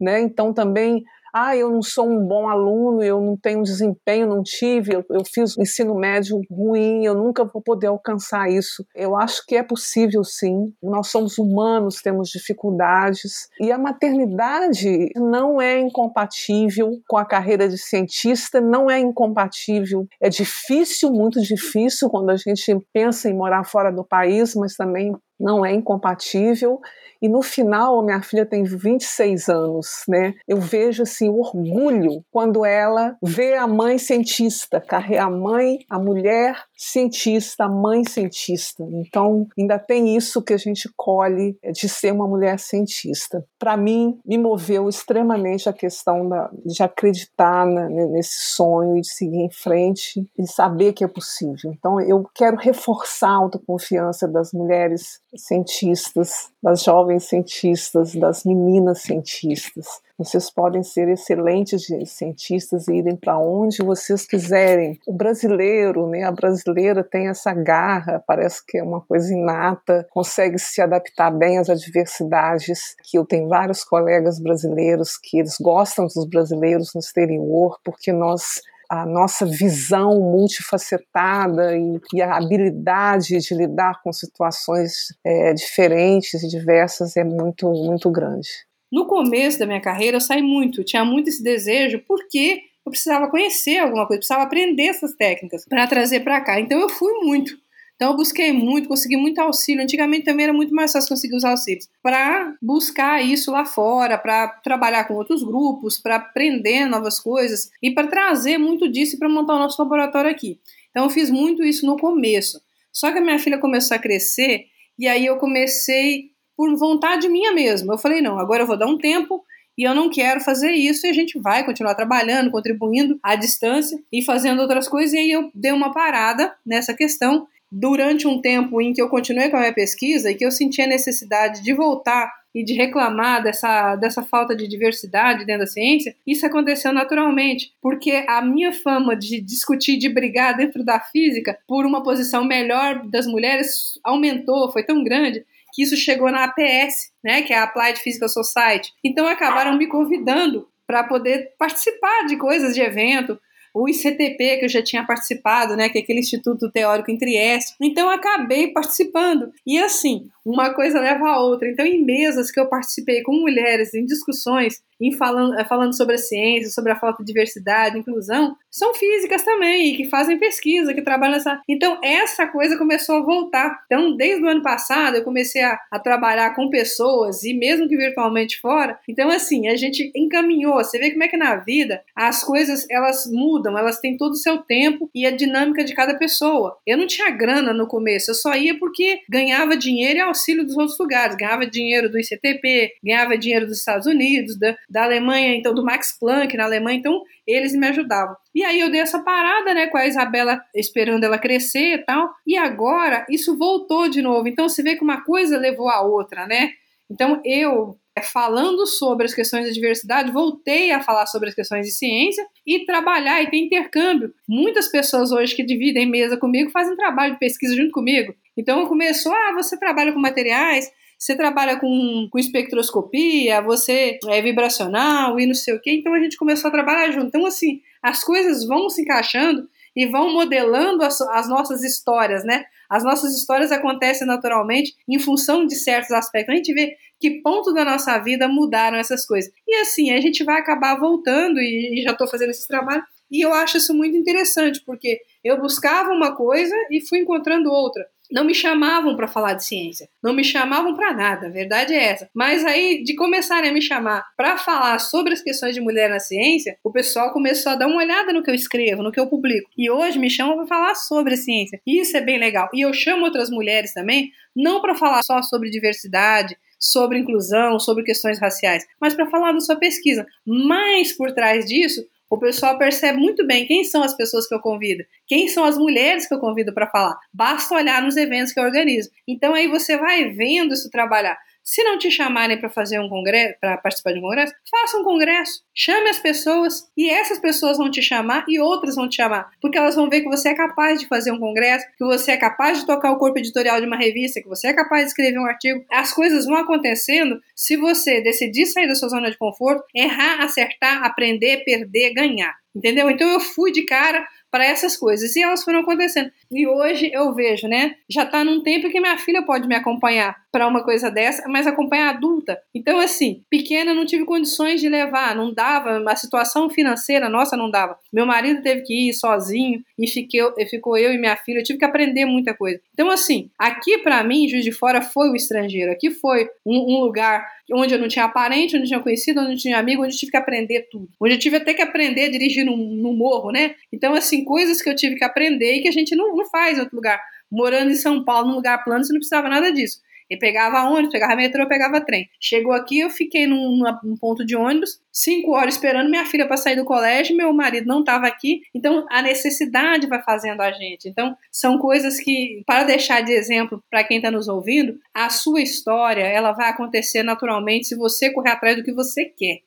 né? 0.00 0.20
Então 0.20 0.52
também 0.52 1.04
ah, 1.32 1.56
eu 1.56 1.70
não 1.70 1.82
sou 1.82 2.08
um 2.08 2.26
bom 2.26 2.48
aluno, 2.48 3.02
eu 3.02 3.20
não 3.20 3.36
tenho 3.36 3.62
desempenho, 3.62 4.28
não 4.28 4.42
tive, 4.42 4.94
eu, 4.94 5.04
eu 5.10 5.22
fiz 5.24 5.56
um 5.56 5.62
ensino 5.62 5.94
médio 5.94 6.40
ruim, 6.50 7.04
eu 7.04 7.14
nunca 7.14 7.44
vou 7.44 7.62
poder 7.62 7.86
alcançar 7.86 8.50
isso. 8.50 8.84
Eu 8.94 9.16
acho 9.16 9.44
que 9.46 9.56
é 9.56 9.62
possível 9.62 10.22
sim. 10.24 10.72
Nós 10.82 11.08
somos 11.08 11.38
humanos, 11.38 12.02
temos 12.02 12.28
dificuldades. 12.28 13.48
E 13.58 13.72
a 13.72 13.78
maternidade 13.78 15.10
não 15.16 15.60
é 15.60 15.80
incompatível 15.80 17.00
com 17.08 17.16
a 17.16 17.24
carreira 17.24 17.68
de 17.68 17.78
cientista, 17.78 18.60
não 18.60 18.90
é 18.90 18.98
incompatível. 18.98 20.06
É 20.20 20.28
difícil, 20.28 21.10
muito 21.10 21.40
difícil, 21.40 22.10
quando 22.10 22.30
a 22.30 22.36
gente 22.36 22.78
pensa 22.92 23.30
em 23.30 23.34
morar 23.34 23.64
fora 23.64 23.90
do 23.90 24.04
país, 24.04 24.54
mas 24.54 24.74
também 24.74 25.14
não 25.42 25.66
é 25.66 25.72
incompatível. 25.72 26.80
E 27.22 27.28
no 27.28 27.40
final, 27.40 28.02
minha 28.02 28.20
filha 28.20 28.44
tem 28.44 28.64
26 28.64 29.48
anos, 29.48 30.02
né? 30.08 30.34
Eu 30.46 30.56
vejo 30.56 31.04
assim 31.04 31.28
o 31.28 31.38
orgulho 31.38 32.24
quando 32.32 32.64
ela 32.64 33.16
vê 33.22 33.54
a 33.54 33.64
mãe 33.64 33.96
cientista, 33.96 34.82
a 35.20 35.30
mãe, 35.30 35.78
a 35.88 36.00
mulher 36.00 36.64
cientista, 36.76 37.64
a 37.64 37.68
mãe 37.68 38.02
cientista. 38.04 38.84
Então, 39.06 39.46
ainda 39.56 39.78
tem 39.78 40.16
isso 40.16 40.42
que 40.42 40.52
a 40.52 40.56
gente 40.56 40.90
colhe 40.96 41.56
de 41.72 41.88
ser 41.88 42.12
uma 42.12 42.26
mulher 42.26 42.58
cientista. 42.58 43.46
Para 43.56 43.76
mim, 43.76 44.18
me 44.26 44.36
moveu 44.36 44.88
extremamente 44.88 45.68
a 45.68 45.72
questão 45.72 46.28
da, 46.28 46.50
de 46.66 46.82
acreditar 46.82 47.64
na, 47.64 47.88
nesse 47.88 48.52
sonho 48.52 48.96
e 48.96 49.00
de 49.00 49.12
seguir 49.12 49.42
em 49.44 49.50
frente 49.50 50.28
e 50.36 50.44
saber 50.44 50.92
que 50.92 51.04
é 51.04 51.08
possível. 51.08 51.72
Então, 51.72 52.00
eu 52.00 52.28
quero 52.34 52.56
reforçar 52.56 53.28
a 53.28 53.36
autoconfiança 53.36 54.26
das 54.26 54.52
mulheres 54.52 55.20
cientistas, 55.34 56.50
das 56.62 56.82
jovens 56.82 57.24
cientistas, 57.24 58.14
das 58.14 58.44
meninas 58.44 59.02
cientistas. 59.02 59.86
Vocês 60.18 60.50
podem 60.50 60.82
ser 60.82 61.08
excelentes 61.08 61.86
cientistas 62.06 62.86
e 62.86 62.94
irem 62.94 63.16
para 63.16 63.38
onde 63.38 63.82
vocês 63.82 64.24
quiserem. 64.24 64.98
O 65.06 65.12
brasileiro, 65.12 66.06
né, 66.06 66.22
a 66.22 66.30
brasileira 66.30 67.02
tem 67.02 67.28
essa 67.28 67.52
garra, 67.52 68.22
parece 68.26 68.64
que 68.64 68.78
é 68.78 68.82
uma 68.82 69.00
coisa 69.00 69.32
inata, 69.32 70.06
consegue 70.10 70.58
se 70.58 70.80
adaptar 70.80 71.30
bem 71.30 71.58
às 71.58 71.68
adversidades. 71.68 72.94
Que 73.02 73.18
eu 73.18 73.24
tenho 73.24 73.48
vários 73.48 73.82
colegas 73.82 74.38
brasileiros 74.38 75.16
que 75.16 75.38
eles 75.38 75.56
gostam 75.58 76.06
dos 76.06 76.26
brasileiros 76.28 76.92
no 76.94 77.00
exterior 77.00 77.78
porque 77.84 78.12
nós 78.12 78.60
a 78.92 79.06
nossa 79.06 79.46
visão 79.46 80.20
multifacetada 80.20 81.74
e, 81.74 81.98
e, 82.12 82.20
a 82.20 82.36
habilidade 82.36 83.38
de 83.38 83.54
lidar 83.54 84.02
com 84.02 84.12
situações 84.12 84.92
é, 85.24 85.54
diferentes 85.54 86.42
e 86.42 86.48
diversas 86.48 87.16
é 87.16 87.24
muito, 87.24 87.70
muito 87.70 88.10
grande. 88.10 88.50
No 88.92 89.06
começo 89.06 89.58
da 89.58 89.64
minha 89.64 89.80
carreira, 89.80 90.18
eu 90.18 90.20
saí 90.20 90.42
muito, 90.42 90.84
tinha 90.84 91.06
muito 91.06 91.30
esse 91.30 91.42
desejo, 91.42 92.02
porque 92.06 92.64
eu 92.84 92.90
precisava 92.90 93.30
conhecer 93.30 93.78
alguma 93.78 94.06
coisa, 94.06 94.18
precisava 94.18 94.42
aprender 94.42 94.88
essas 94.88 95.14
técnicas 95.14 95.64
para 95.64 95.86
trazer 95.86 96.20
para 96.20 96.42
cá. 96.42 96.60
Então 96.60 96.78
eu 96.78 96.90
fui 96.90 97.14
muito. 97.22 97.56
Então 98.02 98.10
eu 98.10 98.16
busquei 98.16 98.52
muito, 98.52 98.88
consegui 98.88 99.16
muito 99.16 99.38
auxílio. 99.38 99.80
Antigamente 99.80 100.24
também 100.24 100.42
era 100.42 100.52
muito 100.52 100.74
mais 100.74 100.90
fácil 100.90 101.10
conseguir 101.10 101.36
os 101.36 101.44
auxílios 101.44 101.88
para 102.02 102.52
buscar 102.60 103.24
isso 103.24 103.52
lá 103.52 103.64
fora, 103.64 104.18
para 104.18 104.48
trabalhar 104.48 105.04
com 105.04 105.14
outros 105.14 105.44
grupos, 105.44 105.98
para 105.98 106.16
aprender 106.16 106.84
novas 106.86 107.20
coisas 107.20 107.70
e 107.80 107.92
para 107.92 108.08
trazer 108.08 108.58
muito 108.58 108.90
disso 108.90 109.16
para 109.20 109.28
montar 109.28 109.54
o 109.54 109.60
nosso 109.60 109.80
laboratório 109.80 110.28
aqui. 110.28 110.58
Então 110.90 111.04
eu 111.04 111.10
fiz 111.10 111.30
muito 111.30 111.62
isso 111.62 111.86
no 111.86 111.96
começo. 111.96 112.60
Só 112.92 113.12
que 113.12 113.18
a 113.18 113.20
minha 113.20 113.38
filha 113.38 113.58
começou 113.58 113.96
a 113.96 114.00
crescer 114.00 114.64
e 114.98 115.06
aí 115.06 115.24
eu 115.24 115.36
comecei 115.36 116.32
por 116.56 116.76
vontade 116.76 117.28
minha 117.28 117.52
mesmo. 117.52 117.92
Eu 117.92 117.98
falei 117.98 118.20
não, 118.20 118.36
agora 118.36 118.64
eu 118.64 118.66
vou 118.66 118.76
dar 118.76 118.86
um 118.86 118.98
tempo 118.98 119.44
e 119.78 119.84
eu 119.84 119.94
não 119.94 120.10
quero 120.10 120.40
fazer 120.40 120.72
isso 120.72 121.06
e 121.06 121.10
a 121.10 121.14
gente 121.14 121.38
vai 121.38 121.64
continuar 121.64 121.94
trabalhando, 121.94 122.50
contribuindo 122.50 123.16
à 123.22 123.36
distância 123.36 123.96
e 124.12 124.24
fazendo 124.24 124.60
outras 124.60 124.88
coisas. 124.88 125.12
E 125.12 125.18
aí 125.18 125.30
eu 125.30 125.52
dei 125.54 125.70
uma 125.70 125.92
parada 125.92 126.52
nessa 126.66 126.92
questão 126.94 127.46
durante 127.72 128.28
um 128.28 128.38
tempo 128.38 128.82
em 128.82 128.92
que 128.92 129.00
eu 129.00 129.08
continuei 129.08 129.48
com 129.48 129.56
a 129.56 129.60
minha 129.60 129.72
pesquisa 129.72 130.30
e 130.30 130.34
que 130.34 130.44
eu 130.44 130.50
senti 130.50 130.82
a 130.82 130.86
necessidade 130.86 131.62
de 131.62 131.72
voltar 131.72 132.30
e 132.54 132.62
de 132.62 132.74
reclamar 132.74 133.42
dessa, 133.42 133.96
dessa 133.96 134.22
falta 134.22 134.54
de 134.54 134.68
diversidade 134.68 135.46
dentro 135.46 135.60
da 135.60 135.66
ciência, 135.66 136.14
isso 136.26 136.44
aconteceu 136.44 136.92
naturalmente, 136.92 137.72
porque 137.80 138.26
a 138.28 138.42
minha 138.42 138.72
fama 138.72 139.16
de 139.16 139.40
discutir, 139.40 139.96
de 139.96 140.10
brigar 140.10 140.54
dentro 140.54 140.84
da 140.84 141.00
física 141.00 141.58
por 141.66 141.86
uma 141.86 142.02
posição 142.02 142.44
melhor 142.44 143.08
das 143.08 143.26
mulheres 143.26 143.98
aumentou, 144.04 144.70
foi 144.70 144.82
tão 144.82 145.02
grande 145.02 145.42
que 145.72 145.82
isso 145.82 145.96
chegou 145.96 146.30
na 146.30 146.44
APS, 146.44 147.10
né, 147.24 147.40
que 147.40 147.54
é 147.54 147.56
a 147.56 147.62
Applied 147.62 147.98
Physical 147.98 148.28
Society. 148.28 148.92
Então 149.02 149.26
acabaram 149.26 149.78
me 149.78 149.86
convidando 149.86 150.68
para 150.86 151.04
poder 151.04 151.54
participar 151.58 152.26
de 152.26 152.36
coisas 152.36 152.74
de 152.74 152.82
evento, 152.82 153.40
o 153.74 153.88
ICTP, 153.88 154.58
que 154.58 154.64
eu 154.64 154.68
já 154.68 154.82
tinha 154.82 155.04
participado, 155.04 155.76
né, 155.76 155.88
que 155.88 155.98
é 155.98 156.02
aquele 156.02 156.20
Instituto 156.20 156.70
Teórico 156.70 157.10
em 157.10 157.18
Trieste. 157.18 157.74
Então, 157.80 158.10
acabei 158.10 158.68
participando. 158.68 159.52
E 159.66 159.78
assim, 159.78 160.28
uma 160.44 160.74
coisa 160.74 161.00
leva 161.00 161.28
a 161.28 161.40
outra. 161.40 161.68
Então, 161.70 161.86
em 161.86 162.04
mesas 162.04 162.50
que 162.50 162.60
eu 162.60 162.68
participei 162.68 163.22
com 163.22 163.32
mulheres, 163.32 163.94
em 163.94 164.04
discussões, 164.04 164.82
em 165.00 165.12
falando, 165.12 165.58
eh, 165.58 165.64
falando 165.64 165.96
sobre 165.96 166.14
a 166.14 166.18
ciência, 166.18 166.70
sobre 166.70 166.92
a 166.92 166.96
falta 166.96 167.22
de 167.22 167.26
diversidade, 167.26 167.98
inclusão, 167.98 168.56
são 168.70 168.94
físicas 168.94 169.42
também, 169.42 169.94
que 169.94 170.08
fazem 170.08 170.38
pesquisa, 170.38 170.94
que 170.94 171.02
trabalham 171.02 171.34
nessa. 171.34 171.60
Então, 171.68 171.98
essa 172.02 172.46
coisa 172.46 172.78
começou 172.78 173.16
a 173.16 173.22
voltar. 173.22 173.82
Então, 173.86 174.16
desde 174.16 174.42
o 174.42 174.48
ano 174.48 174.62
passado, 174.62 175.16
eu 175.16 175.24
comecei 175.24 175.62
a, 175.62 175.78
a 175.90 175.98
trabalhar 175.98 176.54
com 176.54 176.70
pessoas, 176.70 177.42
e 177.44 177.52
mesmo 177.52 177.88
que 177.88 177.96
virtualmente 177.96 178.60
fora. 178.60 178.98
Então, 179.08 179.28
assim, 179.28 179.68
a 179.68 179.76
gente 179.76 180.10
encaminhou. 180.14 180.76
Você 180.76 180.98
vê 180.98 181.10
como 181.10 181.24
é 181.24 181.28
que 181.28 181.36
na 181.36 181.56
vida 181.56 182.02
as 182.16 182.42
coisas 182.42 182.86
elas 182.90 183.26
mudam, 183.30 183.76
elas 183.76 184.00
têm 184.00 184.16
todo 184.16 184.32
o 184.32 184.36
seu 184.36 184.58
tempo 184.58 185.10
e 185.14 185.26
a 185.26 185.30
dinâmica 185.30 185.84
de 185.84 185.94
cada 185.94 186.14
pessoa. 186.14 186.78
Eu 186.86 186.96
não 186.96 187.06
tinha 187.06 187.30
grana 187.30 187.72
no 187.72 187.86
começo, 187.86 188.30
eu 188.30 188.34
só 188.34 188.54
ia 188.54 188.78
porque 188.78 189.20
ganhava 189.28 189.76
dinheiro 189.76 190.18
e 190.18 190.22
auxílio 190.22 190.64
dos 190.64 190.76
outros 190.76 190.98
lugares. 190.98 191.36
Ganhava 191.36 191.66
dinheiro 191.66 192.10
do 192.10 192.18
ICTP, 192.18 192.94
ganhava 193.04 193.36
dinheiro 193.36 193.66
dos 193.66 193.78
Estados 193.78 194.06
Unidos, 194.06 194.58
da, 194.58 194.76
da 194.92 195.04
Alemanha, 195.04 195.56
então 195.56 195.72
do 195.72 195.82
Max 195.82 196.18
Planck 196.20 196.54
na 196.54 196.64
Alemanha, 196.64 196.98
então 196.98 197.22
eles 197.46 197.74
me 197.74 197.86
ajudavam. 197.86 198.36
E 198.54 198.62
aí 198.62 198.78
eu 198.78 198.90
dei 198.90 199.00
essa 199.00 199.20
parada, 199.20 199.72
né, 199.72 199.86
com 199.86 199.96
a 199.96 200.06
Isabela 200.06 200.62
esperando 200.74 201.24
ela 201.24 201.38
crescer 201.38 201.94
e 201.94 202.04
tal. 202.04 202.30
E 202.46 202.56
agora 202.56 203.24
isso 203.30 203.56
voltou 203.56 204.08
de 204.08 204.20
novo. 204.20 204.46
Então 204.46 204.68
você 204.68 204.82
vê 204.82 204.94
que 204.94 205.02
uma 205.02 205.24
coisa 205.24 205.56
levou 205.58 205.88
a 205.88 206.02
outra, 206.02 206.46
né? 206.46 206.70
Então 207.10 207.40
eu 207.42 207.96
é, 208.14 208.20
falando 208.20 208.86
sobre 208.86 209.24
as 209.24 209.32
questões 209.32 209.64
da 209.64 209.72
diversidade, 209.72 210.30
voltei 210.30 210.90
a 210.90 211.00
falar 211.00 211.26
sobre 211.26 211.48
as 211.48 211.54
questões 211.54 211.86
de 211.86 211.92
ciência 211.92 212.46
e 212.66 212.84
trabalhar 212.84 213.42
e 213.42 213.50
ter 213.50 213.56
intercâmbio. 213.56 214.34
Muitas 214.46 214.88
pessoas 214.88 215.32
hoje 215.32 215.56
que 215.56 215.64
dividem 215.64 216.06
mesa 216.06 216.36
comigo 216.36 216.70
fazem 216.70 216.94
trabalho 216.94 217.32
de 217.32 217.38
pesquisa 217.38 217.74
junto 217.74 217.92
comigo. 217.92 218.34
Então 218.54 218.86
começou, 218.86 219.32
ah, 219.32 219.52
você 219.54 219.78
trabalha 219.78 220.12
com 220.12 220.20
materiais, 220.20 220.90
você 221.22 221.36
trabalha 221.36 221.78
com, 221.78 222.28
com 222.28 222.36
espectroscopia, 222.36 223.62
você 223.62 224.18
é 224.26 224.42
vibracional 224.42 225.38
e 225.38 225.46
não 225.46 225.54
sei 225.54 225.72
o 225.72 225.80
quê. 225.80 225.92
Então 225.92 226.12
a 226.12 226.18
gente 226.18 226.36
começou 226.36 226.66
a 226.66 226.72
trabalhar 226.72 227.12
junto. 227.12 227.28
Então, 227.28 227.46
assim, 227.46 227.80
as 228.02 228.24
coisas 228.24 228.66
vão 228.66 228.90
se 228.90 229.02
encaixando 229.02 229.68
e 229.94 230.04
vão 230.04 230.32
modelando 230.32 231.04
as, 231.04 231.20
as 231.20 231.48
nossas 231.48 231.84
histórias, 231.84 232.42
né? 232.44 232.64
As 232.90 233.04
nossas 233.04 233.36
histórias 233.36 233.70
acontecem 233.70 234.26
naturalmente 234.26 234.96
em 235.08 235.20
função 235.20 235.64
de 235.64 235.76
certos 235.76 236.10
aspectos. 236.10 236.52
A 236.52 236.56
gente 236.56 236.74
vê 236.74 236.96
que 237.20 237.40
ponto 237.40 237.72
da 237.72 237.84
nossa 237.84 238.18
vida 238.18 238.48
mudaram 238.48 238.98
essas 238.98 239.24
coisas. 239.24 239.52
E 239.64 239.76
assim, 239.76 240.10
a 240.10 240.20
gente 240.20 240.42
vai 240.42 240.58
acabar 240.58 240.98
voltando, 240.98 241.60
e, 241.60 242.00
e 242.00 242.02
já 242.02 242.10
estou 242.10 242.26
fazendo 242.26 242.50
esse 242.50 242.66
trabalho, 242.66 243.04
e 243.30 243.40
eu 243.40 243.54
acho 243.54 243.76
isso 243.76 243.94
muito 243.94 244.16
interessante, 244.16 244.82
porque 244.84 245.20
eu 245.44 245.60
buscava 245.60 246.10
uma 246.10 246.34
coisa 246.34 246.74
e 246.90 247.00
fui 247.00 247.20
encontrando 247.20 247.70
outra 247.70 248.04
não 248.32 248.44
me 248.44 248.54
chamavam 248.54 249.14
para 249.14 249.28
falar 249.28 249.54
de 249.54 249.64
ciência, 249.64 250.08
não 250.22 250.32
me 250.32 250.42
chamavam 250.42 250.94
para 250.94 251.12
nada, 251.12 251.46
a 251.46 251.50
verdade 251.50 251.94
é 251.94 252.04
essa. 252.04 252.28
Mas 252.34 252.64
aí, 252.64 253.02
de 253.04 253.14
começarem 253.14 253.70
a 253.70 253.72
me 253.72 253.82
chamar 253.82 254.24
para 254.36 254.56
falar 254.56 254.98
sobre 254.98 255.32
as 255.32 255.42
questões 255.42 255.74
de 255.74 255.80
mulher 255.80 256.08
na 256.08 256.18
ciência, 256.18 256.76
o 256.82 256.90
pessoal 256.90 257.32
começou 257.32 257.72
a 257.72 257.76
dar 257.76 257.86
uma 257.86 257.98
olhada 257.98 258.32
no 258.32 258.42
que 258.42 258.50
eu 258.50 258.54
escrevo, 258.54 259.02
no 259.02 259.12
que 259.12 259.20
eu 259.20 259.28
publico. 259.28 259.70
E 259.76 259.90
hoje 259.90 260.18
me 260.18 260.30
chamam 260.30 260.56
para 260.56 260.66
falar 260.66 260.94
sobre 260.94 261.34
a 261.34 261.36
ciência. 261.36 261.80
E 261.86 262.00
isso 262.00 262.16
é 262.16 262.20
bem 262.20 262.38
legal. 262.38 262.68
E 262.72 262.80
eu 262.80 262.92
chamo 262.92 263.24
outras 263.24 263.50
mulheres 263.50 263.92
também, 263.92 264.30
não 264.56 264.80
para 264.80 264.94
falar 264.94 265.22
só 265.22 265.42
sobre 265.42 265.70
diversidade, 265.70 266.56
sobre 266.82 267.18
inclusão, 267.18 267.78
sobre 267.78 268.02
questões 268.02 268.40
raciais, 268.40 268.84
mas 269.00 269.14
para 269.14 269.30
falar 269.30 269.52
da 269.52 269.60
sua 269.60 269.76
pesquisa. 269.76 270.26
Mas 270.44 271.12
por 271.12 271.32
trás 271.32 271.64
disso, 271.64 272.04
O 272.32 272.38
pessoal 272.38 272.78
percebe 272.78 273.18
muito 273.18 273.46
bem 273.46 273.66
quem 273.66 273.84
são 273.84 274.02
as 274.02 274.16
pessoas 274.16 274.48
que 274.48 274.54
eu 274.54 274.58
convido, 274.58 275.04
quem 275.26 275.48
são 275.48 275.64
as 275.64 275.76
mulheres 275.76 276.26
que 276.26 276.32
eu 276.32 276.40
convido 276.40 276.72
para 276.72 276.88
falar. 276.88 277.14
Basta 277.30 277.74
olhar 277.74 278.00
nos 278.00 278.16
eventos 278.16 278.54
que 278.54 278.58
eu 278.58 278.64
organizo. 278.64 279.10
Então 279.28 279.52
aí 279.52 279.68
você 279.68 279.98
vai 279.98 280.30
vendo 280.30 280.72
isso 280.72 280.88
trabalhar. 280.90 281.36
Se 281.64 281.82
não 281.84 281.96
te 281.96 282.10
chamarem 282.10 282.58
para 282.58 282.68
fazer 282.68 282.98
um 282.98 283.08
congresso, 283.08 283.54
para 283.60 283.76
participar 283.78 284.12
de 284.12 284.18
um 284.18 284.22
congresso, 284.22 284.52
faça 284.70 284.98
um 284.98 285.04
congresso. 285.04 285.62
Chame 285.74 286.08
as 286.08 286.18
pessoas 286.18 286.88
e 286.96 287.08
essas 287.08 287.38
pessoas 287.38 287.78
vão 287.78 287.90
te 287.90 288.02
chamar 288.02 288.44
e 288.48 288.58
outras 288.58 288.96
vão 288.96 289.08
te 289.08 289.16
chamar, 289.16 289.50
porque 289.60 289.78
elas 289.78 289.94
vão 289.94 290.10
ver 290.10 290.22
que 290.22 290.28
você 290.28 290.50
é 290.50 290.54
capaz 290.54 291.00
de 291.00 291.06
fazer 291.06 291.30
um 291.30 291.38
congresso, 291.38 291.86
que 291.96 292.04
você 292.04 292.32
é 292.32 292.36
capaz 292.36 292.80
de 292.80 292.86
tocar 292.86 293.12
o 293.12 293.18
corpo 293.18 293.38
editorial 293.38 293.80
de 293.80 293.86
uma 293.86 293.96
revista, 293.96 294.42
que 294.42 294.48
você 294.48 294.68
é 294.68 294.74
capaz 294.74 295.04
de 295.04 295.08
escrever 295.08 295.38
um 295.38 295.46
artigo. 295.46 295.84
As 295.90 296.12
coisas 296.12 296.46
vão 296.46 296.56
acontecendo 296.56 297.40
se 297.54 297.76
você 297.76 298.20
decidir 298.20 298.66
sair 298.66 298.88
da 298.88 298.94
sua 298.94 299.08
zona 299.08 299.30
de 299.30 299.38
conforto, 299.38 299.84
errar, 299.94 300.42
acertar, 300.42 301.04
aprender, 301.04 301.64
perder, 301.64 302.12
ganhar. 302.12 302.54
Entendeu? 302.74 303.10
Então 303.10 303.28
eu 303.28 303.40
fui 303.40 303.70
de 303.70 303.84
cara 303.84 304.26
para 304.52 304.66
essas 304.66 304.98
coisas. 304.98 305.34
E 305.34 305.42
elas 305.42 305.64
foram 305.64 305.80
acontecendo. 305.80 306.30
E 306.50 306.66
hoje 306.66 307.10
eu 307.10 307.34
vejo, 307.34 307.66
né? 307.66 307.94
Já 308.08 308.24
está 308.24 308.44
num 308.44 308.62
tempo 308.62 308.90
que 308.90 309.00
minha 309.00 309.16
filha 309.16 309.42
pode 309.42 309.66
me 309.66 309.74
acompanhar 309.74 310.36
para 310.52 310.68
uma 310.68 310.84
coisa 310.84 311.10
dessa, 311.10 311.48
mas 311.48 311.66
acompanhar 311.66 312.10
adulta. 312.10 312.60
Então, 312.74 313.00
assim, 313.00 313.42
pequena 313.48 313.94
não 313.94 314.04
tive 314.04 314.26
condições 314.26 314.82
de 314.82 314.88
levar, 314.90 315.34
não 315.34 315.54
dava, 315.54 316.04
a 316.06 316.16
situação 316.16 316.68
financeira 316.68 317.30
nossa 317.30 317.56
não 317.56 317.70
dava. 317.70 317.98
Meu 318.12 318.26
marido 318.26 318.60
teve 318.60 318.82
que 318.82 319.08
ir 319.08 319.14
sozinho 319.14 319.82
e 319.98 320.06
fiquei, 320.06 320.42
ficou 320.68 320.98
eu 320.98 321.14
e 321.14 321.18
minha 321.18 321.36
filha. 321.36 321.60
Eu 321.60 321.64
tive 321.64 321.78
que 321.78 321.84
aprender 321.86 322.26
muita 322.26 322.52
coisa. 322.52 322.78
Então, 322.92 323.08
assim, 323.08 323.48
aqui 323.58 323.96
para 323.98 324.22
mim, 324.22 324.46
Juiz 324.46 324.62
de 324.62 324.72
Fora 324.72 325.00
foi 325.00 325.30
o 325.30 325.34
estrangeiro. 325.34 325.90
Aqui 325.90 326.10
foi 326.10 326.50
um, 326.66 326.96
um 326.96 327.00
lugar 327.00 327.46
onde 327.72 327.94
eu 327.94 327.98
não 327.98 328.08
tinha 328.08 328.28
parente, 328.28 328.76
onde 328.76 328.76
eu 328.76 328.80
não 328.80 328.86
tinha 328.86 329.00
conhecido, 329.00 329.40
onde 329.40 329.48
eu 329.48 329.52
não 329.52 329.58
tinha 329.58 329.78
amigo, 329.78 330.02
onde 330.02 330.14
eu 330.14 330.18
tive 330.18 330.32
que 330.32 330.36
aprender 330.36 330.88
tudo. 330.90 331.08
Onde 331.18 331.34
eu 331.34 331.38
tive 331.38 331.56
até 331.56 331.72
que 331.72 331.80
aprender 331.80 332.24
a 332.24 332.30
dirigir 332.30 332.64
no, 332.64 332.76
no 332.76 333.14
morro, 333.14 333.50
né? 333.50 333.74
Então, 333.90 334.14
assim, 334.14 334.41
coisas 334.44 334.80
que 334.82 334.88
eu 334.88 334.94
tive 334.94 335.16
que 335.16 335.24
aprender 335.24 335.74
e 335.74 335.82
que 335.82 335.88
a 335.88 335.92
gente 335.92 336.14
não, 336.14 336.34
não 336.34 336.46
faz 336.46 336.76
em 336.76 336.80
outro 336.80 336.96
lugar. 336.96 337.20
Morando 337.50 337.90
em 337.90 337.96
São 337.96 338.24
Paulo, 338.24 338.48
num 338.48 338.54
lugar 338.54 338.82
plano, 338.82 339.04
você 339.04 339.12
não 339.12 339.20
precisava 339.20 339.48
nada 339.48 339.70
disso. 339.72 340.00
E 340.32 340.36
pegava 340.38 340.88
ônibus, 340.88 341.12
pegava 341.12 341.36
metrô, 341.36 341.68
pegava 341.68 342.00
trem. 342.00 342.26
Chegou 342.40 342.72
aqui, 342.72 343.00
eu 343.00 343.10
fiquei 343.10 343.46
num, 343.46 343.82
num 344.02 344.16
ponto 344.16 344.46
de 344.46 344.56
ônibus, 344.56 344.98
cinco 345.12 345.50
horas 345.50 345.74
esperando 345.74 346.08
minha 346.08 346.24
filha 346.24 346.46
para 346.46 346.56
sair 346.56 346.74
do 346.74 346.86
colégio, 346.86 347.36
meu 347.36 347.52
marido 347.52 347.86
não 347.86 348.00
estava 348.00 348.26
aqui. 348.26 348.62
Então, 348.74 349.06
a 349.10 349.20
necessidade 349.20 350.06
vai 350.06 350.22
fazendo 350.22 350.62
a 350.62 350.72
gente. 350.72 351.06
Então, 351.06 351.36
são 351.50 351.78
coisas 351.78 352.18
que, 352.18 352.62
para 352.66 352.84
deixar 352.84 353.20
de 353.20 353.32
exemplo 353.32 353.84
para 353.90 354.04
quem 354.04 354.16
está 354.16 354.30
nos 354.30 354.48
ouvindo, 354.48 354.98
a 355.12 355.28
sua 355.28 355.60
história 355.60 356.22
ela 356.22 356.52
vai 356.52 356.70
acontecer 356.70 357.22
naturalmente 357.22 357.88
se 357.88 357.94
você 357.94 358.30
correr 358.32 358.52
atrás 358.52 358.76
do 358.76 358.82
que 358.82 358.92
você 358.94 359.26
quer. 359.26 359.58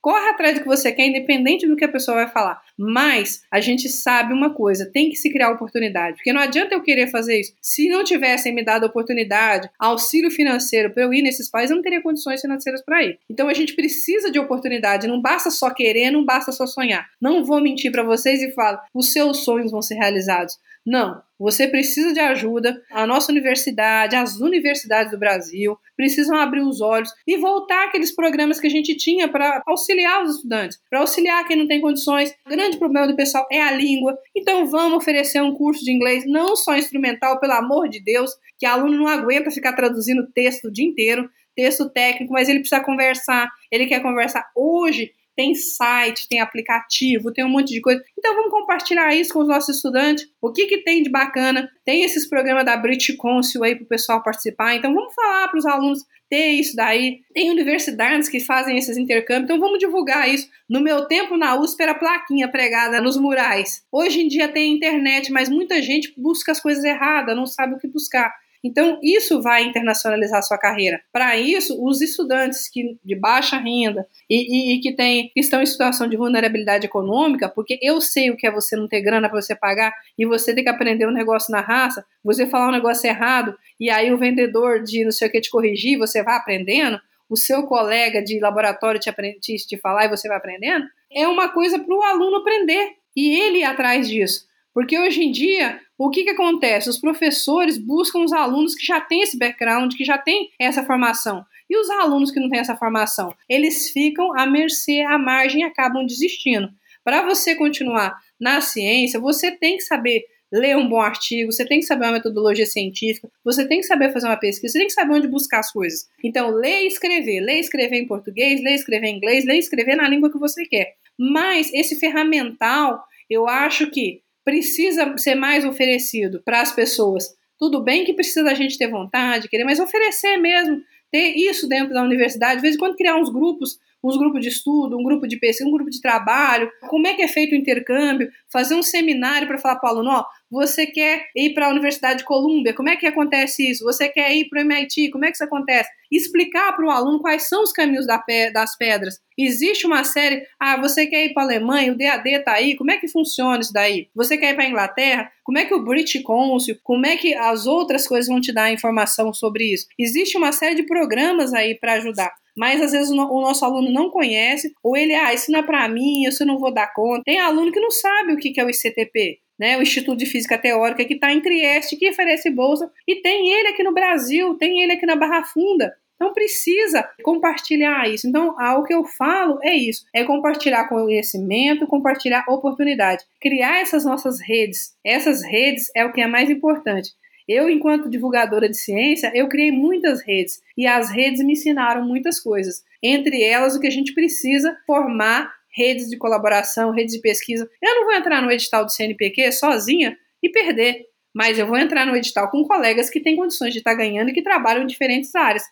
Corre 0.00 0.30
atrás 0.30 0.54
do 0.54 0.62
que 0.62 0.66
você 0.66 0.90
quer, 0.92 1.06
independente 1.06 1.66
do 1.66 1.76
que 1.76 1.84
a 1.84 1.88
pessoa 1.88 2.16
vai 2.16 2.28
falar. 2.28 2.60
Mas 2.76 3.42
a 3.50 3.60
gente 3.60 3.88
sabe 3.88 4.32
uma 4.32 4.54
coisa: 4.54 4.90
tem 4.90 5.10
que 5.10 5.16
se 5.16 5.30
criar 5.30 5.50
oportunidade. 5.50 6.16
Porque 6.16 6.32
não 6.32 6.40
adianta 6.40 6.74
eu 6.74 6.82
querer 6.82 7.08
fazer 7.08 7.40
isso. 7.40 7.52
Se 7.60 7.88
não 7.88 8.02
tivessem 8.02 8.54
me 8.54 8.64
dado 8.64 8.86
oportunidade, 8.86 9.68
auxílio 9.78 10.30
financeiro 10.30 10.90
para 10.90 11.02
eu 11.02 11.12
ir 11.12 11.22
nesses 11.22 11.50
países, 11.50 11.70
eu 11.70 11.76
não 11.76 11.82
teria 11.82 12.02
condições 12.02 12.40
financeiras 12.40 12.82
para 12.82 13.04
ir. 13.04 13.18
Então 13.28 13.48
a 13.48 13.54
gente 13.54 13.74
precisa 13.74 14.30
de 14.30 14.38
oportunidade. 14.38 15.06
Não 15.06 15.20
basta 15.20 15.50
só 15.50 15.70
querer, 15.70 16.10
não 16.10 16.24
basta 16.24 16.50
só 16.52 16.66
sonhar. 16.66 17.06
Não 17.20 17.44
vou 17.44 17.60
mentir 17.60 17.92
para 17.92 18.02
vocês 18.02 18.40
e 18.42 18.52
falo: 18.52 18.78
os 18.94 19.12
seus 19.12 19.44
sonhos 19.44 19.70
vão 19.70 19.82
ser 19.82 19.96
realizados. 19.96 20.58
Não, 20.90 21.22
você 21.38 21.68
precisa 21.68 22.12
de 22.12 22.18
ajuda. 22.18 22.82
A 22.90 23.06
nossa 23.06 23.30
universidade, 23.30 24.16
as 24.16 24.40
universidades 24.40 25.12
do 25.12 25.18
Brasil 25.20 25.78
precisam 25.96 26.36
abrir 26.36 26.62
os 26.62 26.80
olhos 26.80 27.12
e 27.24 27.36
voltar 27.36 27.84
aqueles 27.84 28.12
programas 28.12 28.58
que 28.58 28.66
a 28.66 28.70
gente 28.70 28.96
tinha 28.96 29.28
para 29.28 29.62
auxiliar 29.68 30.20
os 30.20 30.34
estudantes, 30.34 30.80
para 30.90 30.98
auxiliar 30.98 31.46
quem 31.46 31.56
não 31.56 31.68
tem 31.68 31.80
condições. 31.80 32.34
O 32.44 32.50
grande 32.50 32.76
problema 32.76 33.06
do 33.06 33.14
pessoal 33.14 33.46
é 33.52 33.62
a 33.62 33.70
língua. 33.70 34.18
Então 34.36 34.66
vamos 34.66 34.96
oferecer 34.96 35.40
um 35.40 35.54
curso 35.54 35.84
de 35.84 35.92
inglês 35.92 36.24
não 36.26 36.56
só 36.56 36.76
instrumental, 36.76 37.38
pelo 37.38 37.52
amor 37.52 37.88
de 37.88 38.02
Deus, 38.02 38.32
que 38.58 38.66
aluno 38.66 38.98
não 38.98 39.06
aguenta 39.06 39.48
ficar 39.52 39.74
traduzindo 39.74 40.26
texto 40.34 40.64
o 40.64 40.72
dia 40.72 40.84
inteiro, 40.84 41.30
texto 41.54 41.88
técnico, 41.88 42.32
mas 42.32 42.48
ele 42.48 42.58
precisa 42.58 42.82
conversar, 42.82 43.48
ele 43.70 43.86
quer 43.86 44.02
conversar 44.02 44.44
hoje 44.56 45.12
tem 45.40 45.54
site, 45.54 46.28
tem 46.28 46.38
aplicativo, 46.38 47.32
tem 47.32 47.42
um 47.42 47.48
monte 47.48 47.72
de 47.72 47.80
coisa. 47.80 48.04
Então 48.18 48.34
vamos 48.34 48.50
compartilhar 48.50 49.14
isso 49.14 49.32
com 49.32 49.40
os 49.40 49.48
nossos 49.48 49.76
estudantes. 49.76 50.28
O 50.38 50.52
que, 50.52 50.66
que 50.66 50.84
tem 50.84 51.02
de 51.02 51.08
bacana? 51.08 51.66
Tem 51.82 52.04
esses 52.04 52.28
programas 52.28 52.66
da 52.66 52.76
British 52.76 53.16
Council 53.16 53.64
aí 53.64 53.74
para 53.74 53.84
o 53.84 53.88
pessoal 53.88 54.22
participar. 54.22 54.74
Então 54.74 54.92
vamos 54.92 55.14
falar 55.14 55.48
para 55.48 55.58
os 55.58 55.64
alunos 55.64 56.04
ter 56.28 56.50
isso 56.50 56.76
daí. 56.76 57.20
Tem 57.32 57.50
universidades 57.50 58.28
que 58.28 58.38
fazem 58.38 58.76
esses 58.76 58.98
intercâmbios, 58.98 59.44
então 59.44 59.58
vamos 59.58 59.78
divulgar 59.78 60.28
isso. 60.28 60.46
No 60.68 60.78
meu 60.78 61.06
tempo 61.06 61.38
na 61.38 61.58
USP 61.58 61.84
era 61.84 61.94
plaquinha 61.94 62.46
pregada 62.46 63.00
nos 63.00 63.16
murais. 63.16 63.82
Hoje 63.90 64.20
em 64.20 64.28
dia 64.28 64.46
tem 64.46 64.74
internet, 64.74 65.32
mas 65.32 65.48
muita 65.48 65.80
gente 65.80 66.12
busca 66.18 66.52
as 66.52 66.60
coisas 66.60 66.84
erradas, 66.84 67.34
não 67.34 67.46
sabe 67.46 67.76
o 67.76 67.78
que 67.78 67.88
buscar. 67.88 68.30
Então, 68.62 68.98
isso 69.02 69.40
vai 69.40 69.64
internacionalizar 69.64 70.42
sua 70.42 70.58
carreira. 70.58 71.00
Para 71.12 71.36
isso, 71.38 71.82
os 71.82 72.00
estudantes 72.00 72.68
que 72.68 72.98
de 73.04 73.18
baixa 73.18 73.56
renda 73.56 74.06
e, 74.28 74.36
e, 74.36 74.74
e 74.74 74.80
que, 74.80 74.94
tem, 74.94 75.32
estão 75.34 75.62
em 75.62 75.66
situação 75.66 76.06
de 76.06 76.16
vulnerabilidade 76.16 76.86
econômica, 76.86 77.48
porque 77.48 77.78
eu 77.82 78.00
sei 78.00 78.30
o 78.30 78.36
que 78.36 78.46
é 78.46 78.50
você 78.50 78.76
não 78.76 78.86
ter 78.86 79.00
grana 79.00 79.28
para 79.28 79.40
você 79.40 79.54
pagar 79.54 79.94
e 80.18 80.26
você 80.26 80.54
ter 80.54 80.62
que 80.62 80.68
aprender 80.68 81.06
um 81.06 81.12
negócio 81.12 81.50
na 81.50 81.60
raça, 81.60 82.04
você 82.22 82.46
falar 82.46 82.68
um 82.68 82.72
negócio 82.72 83.08
errado 83.08 83.56
e 83.78 83.88
aí 83.88 84.12
o 84.12 84.18
vendedor 84.18 84.82
de 84.82 85.04
não 85.04 85.12
sei 85.12 85.28
o 85.28 85.30
que 85.30 85.40
te 85.40 85.50
corrigir, 85.50 85.98
você 85.98 86.22
vai 86.22 86.36
aprendendo, 86.36 87.00
o 87.28 87.36
seu 87.36 87.62
colega 87.62 88.22
de 88.22 88.40
laboratório 88.40 89.00
te, 89.00 89.10
te, 89.40 89.56
te 89.56 89.78
falar 89.78 90.04
e 90.06 90.08
você 90.08 90.28
vai 90.28 90.36
aprendendo, 90.36 90.84
é 91.12 91.26
uma 91.26 91.48
coisa 91.48 91.78
para 91.78 91.94
o 91.94 92.02
aluno 92.02 92.36
aprender 92.36 92.94
e 93.16 93.40
ele 93.40 93.58
ir 93.58 93.64
atrás 93.64 94.08
disso. 94.08 94.50
Porque 94.72 94.98
hoje 94.98 95.22
em 95.22 95.32
dia, 95.32 95.80
o 96.02 96.08
que, 96.08 96.24
que 96.24 96.30
acontece? 96.30 96.88
Os 96.88 96.98
professores 96.98 97.76
buscam 97.76 98.24
os 98.24 98.32
alunos 98.32 98.74
que 98.74 98.86
já 98.86 98.98
têm 99.02 99.20
esse 99.20 99.38
background, 99.38 99.94
que 99.94 100.02
já 100.02 100.16
têm 100.16 100.48
essa 100.58 100.82
formação. 100.82 101.44
E 101.68 101.76
os 101.76 101.90
alunos 101.90 102.30
que 102.30 102.40
não 102.40 102.48
têm 102.48 102.58
essa 102.58 102.74
formação? 102.74 103.34
Eles 103.46 103.90
ficam 103.90 104.34
à 104.34 104.46
mercê, 104.46 105.02
à 105.02 105.18
margem 105.18 105.60
e 105.60 105.64
acabam 105.64 106.06
desistindo. 106.06 106.70
Para 107.04 107.20
você 107.20 107.54
continuar 107.54 108.16
na 108.40 108.62
ciência, 108.62 109.20
você 109.20 109.50
tem 109.50 109.76
que 109.76 109.82
saber 109.82 110.24
ler 110.50 110.74
um 110.74 110.88
bom 110.88 111.02
artigo, 111.02 111.52
você 111.52 111.66
tem 111.66 111.80
que 111.80 111.84
saber 111.84 112.06
uma 112.06 112.12
metodologia 112.12 112.64
científica, 112.64 113.28
você 113.44 113.68
tem 113.68 113.80
que 113.80 113.86
saber 113.86 114.10
fazer 114.10 114.26
uma 114.26 114.38
pesquisa, 114.38 114.72
você 114.72 114.78
tem 114.78 114.86
que 114.86 114.94
saber 114.94 115.12
onde 115.12 115.28
buscar 115.28 115.60
as 115.60 115.70
coisas. 115.70 116.08
Então, 116.24 116.48
ler 116.48 116.84
e 116.84 116.86
escrever, 116.86 117.40
ler 117.40 117.56
e 117.58 117.60
escrever 117.60 117.96
em 117.96 118.06
português, 118.06 118.62
ler 118.62 118.72
e 118.72 118.76
escrever 118.76 119.06
em 119.06 119.16
inglês, 119.18 119.44
ler 119.44 119.56
e 119.56 119.58
escrever 119.58 119.96
na 119.96 120.08
língua 120.08 120.32
que 120.32 120.38
você 120.38 120.64
quer. 120.64 120.94
Mas 121.18 121.70
esse 121.74 122.00
ferramental, 122.00 123.04
eu 123.28 123.46
acho 123.46 123.90
que 123.90 124.22
precisa 124.44 125.16
ser 125.16 125.34
mais 125.34 125.64
oferecido 125.64 126.42
para 126.44 126.60
as 126.60 126.72
pessoas. 126.72 127.24
Tudo 127.58 127.82
bem 127.82 128.04
que 128.04 128.14
precisa 128.14 128.42
da 128.42 128.54
gente 128.54 128.78
ter 128.78 128.88
vontade, 128.88 129.48
querer, 129.48 129.64
mas 129.64 129.80
oferecer 129.80 130.36
mesmo, 130.38 130.80
ter 131.10 131.36
isso 131.36 131.68
dentro 131.68 131.92
da 131.92 132.02
universidade, 132.02 132.56
de 132.56 132.62
vez 132.62 132.74
em 132.74 132.78
quando 132.78 132.96
criar 132.96 133.16
uns 133.16 133.30
grupos 133.30 133.78
uns 134.02 134.16
grupos 134.16 134.40
de 134.40 134.48
estudo, 134.48 134.98
um 134.98 135.02
grupo 135.02 135.26
de 135.26 135.36
pesquisa, 135.38 135.68
um 135.68 135.72
grupo 135.72 135.90
de 135.90 136.00
trabalho, 136.00 136.70
como 136.88 137.06
é 137.06 137.14
que 137.14 137.22
é 137.22 137.28
feito 137.28 137.52
o 137.52 137.56
intercâmbio, 137.56 138.30
fazer 138.50 138.74
um 138.74 138.82
seminário 138.82 139.46
para 139.46 139.58
falar 139.58 139.76
para 139.76 139.88
o 139.88 139.92
aluno, 139.92 140.10
ó, 140.10 140.24
você 140.50 140.86
quer 140.86 141.26
ir 141.36 141.52
para 141.52 141.66
a 141.66 141.70
Universidade 141.70 142.20
de 142.20 142.24
Colômbia, 142.24 142.74
como 142.74 142.88
é 142.88 142.96
que 142.96 143.06
acontece 143.06 143.70
isso? 143.70 143.84
Você 143.84 144.08
quer 144.08 144.34
ir 144.34 144.48
para 144.48 144.60
o 144.60 144.62
MIT, 144.62 145.10
como 145.10 145.24
é 145.24 145.28
que 145.28 145.34
isso 145.34 145.44
acontece? 145.44 145.90
Explicar 146.10 146.74
para 146.74 146.86
o 146.86 146.90
aluno 146.90 147.20
quais 147.20 147.48
são 147.48 147.62
os 147.62 147.72
caminhos 147.72 148.06
das 148.06 148.76
pedras. 148.76 149.18
Existe 149.38 149.86
uma 149.86 150.04
série, 150.04 150.42
ah, 150.58 150.76
você 150.76 151.06
quer 151.06 151.24
ir 151.24 151.32
para 151.32 151.44
a 151.44 151.46
Alemanha, 151.46 151.92
o 151.92 151.96
DAD 151.96 152.28
está 152.30 152.52
aí, 152.52 152.76
como 152.76 152.90
é 152.90 152.98
que 152.98 153.08
funciona 153.08 153.60
isso 153.60 153.72
daí? 153.72 154.08
Você 154.14 154.36
quer 154.36 154.50
ir 154.50 154.54
para 154.54 154.64
a 154.64 154.68
Inglaterra, 154.68 155.30
como 155.44 155.58
é 155.58 155.64
que 155.64 155.74
o 155.74 155.82
British 155.82 156.22
Council, 156.22 156.76
como 156.82 157.06
é 157.06 157.16
que 157.16 157.34
as 157.34 157.66
outras 157.66 158.06
coisas 158.06 158.28
vão 158.28 158.40
te 158.40 158.52
dar 158.52 158.72
informação 158.72 159.32
sobre 159.32 159.72
isso? 159.72 159.86
Existe 159.98 160.36
uma 160.36 160.52
série 160.52 160.74
de 160.74 160.82
programas 160.82 161.54
aí 161.54 161.74
para 161.74 161.94
ajudar 161.94 162.32
mas 162.56 162.80
às 162.80 162.92
vezes 162.92 163.10
o, 163.10 163.14
nosso 163.14 163.64
aluno 163.64 163.90
não 163.90 164.10
conhece, 164.10 164.72
ou 164.82 164.96
ele, 164.96 165.14
ah, 165.14 165.32
isso 165.32 165.50
não 165.50 165.60
é 165.60 165.62
para 165.62 165.88
mim, 165.88 166.24
isso 166.26 166.42
eu 166.42 166.46
não 166.46 166.58
vou 166.58 166.72
dar 166.72 166.92
conta. 166.92 167.22
Tem 167.24 167.38
aluno 167.38 167.72
que 167.72 167.80
não 167.80 167.90
sabe 167.90 168.34
o 168.34 168.36
que 168.36 168.60
é 168.60 168.64
o 168.64 168.68
ICTP. 168.68 169.38
Né, 169.58 169.76
o 169.76 169.82
Instituto 169.82 170.16
de 170.16 170.24
Física 170.24 170.56
Teórica, 170.56 171.04
que 171.04 171.12
está 171.12 171.30
em 171.30 171.42
Trieste, 171.42 171.94
que 171.94 172.08
oferece 172.08 172.48
bolsa, 172.48 172.90
e 173.06 173.16
tem 173.16 173.50
ele 173.50 173.68
aqui 173.68 173.82
no 173.82 173.92
Brasil, 173.92 174.54
tem 174.54 174.80
ele 174.80 174.92
aqui 174.92 175.04
na 175.04 175.16
Barra 175.16 175.44
Funda. 175.44 175.92
Então 176.20 176.34
precisa 176.34 177.08
compartilhar 177.22 178.06
isso. 178.06 178.28
Então, 178.28 178.54
o 178.78 178.84
que 178.84 178.92
eu 178.92 179.04
falo 179.04 179.58
é 179.62 179.74
isso: 179.74 180.04
é 180.14 180.22
compartilhar 180.22 180.86
conhecimento, 180.86 181.86
compartilhar 181.86 182.44
oportunidade, 182.46 183.24
criar 183.40 183.80
essas 183.80 184.04
nossas 184.04 184.38
redes. 184.38 184.94
Essas 185.02 185.42
redes 185.42 185.90
é 185.96 186.04
o 186.04 186.12
que 186.12 186.20
é 186.20 186.26
mais 186.26 186.50
importante. 186.50 187.10
Eu, 187.48 187.70
enquanto 187.70 188.10
divulgadora 188.10 188.68
de 188.68 188.76
ciência, 188.76 189.32
eu 189.34 189.48
criei 189.48 189.72
muitas 189.72 190.20
redes 190.20 190.60
e 190.76 190.86
as 190.86 191.10
redes 191.10 191.42
me 191.42 191.54
ensinaram 191.54 192.06
muitas 192.06 192.38
coisas. 192.38 192.84
Entre 193.02 193.42
elas, 193.42 193.74
o 193.74 193.80
que 193.80 193.86
a 193.86 193.90
gente 193.90 194.12
precisa 194.12 194.76
formar 194.86 195.50
redes 195.74 196.08
de 196.08 196.18
colaboração, 196.18 196.92
redes 196.92 197.14
de 197.14 197.20
pesquisa. 197.22 197.68
Eu 197.82 197.94
não 197.94 198.04
vou 198.04 198.12
entrar 198.12 198.42
no 198.42 198.52
edital 198.52 198.84
do 198.84 198.92
CNPq 198.92 199.52
sozinha 199.52 200.16
e 200.42 200.50
perder, 200.50 201.06
mas 201.34 201.58
eu 201.58 201.66
vou 201.66 201.78
entrar 201.78 202.04
no 202.06 202.14
edital 202.14 202.50
com 202.50 202.62
colegas 202.62 203.08
que 203.08 203.20
têm 203.20 203.36
condições 203.36 203.72
de 203.72 203.78
estar 203.78 203.94
ganhando 203.94 204.28
e 204.28 204.32
que 204.34 204.42
trabalham 204.42 204.82
em 204.82 204.86
diferentes 204.86 205.34
áreas. 205.34 205.64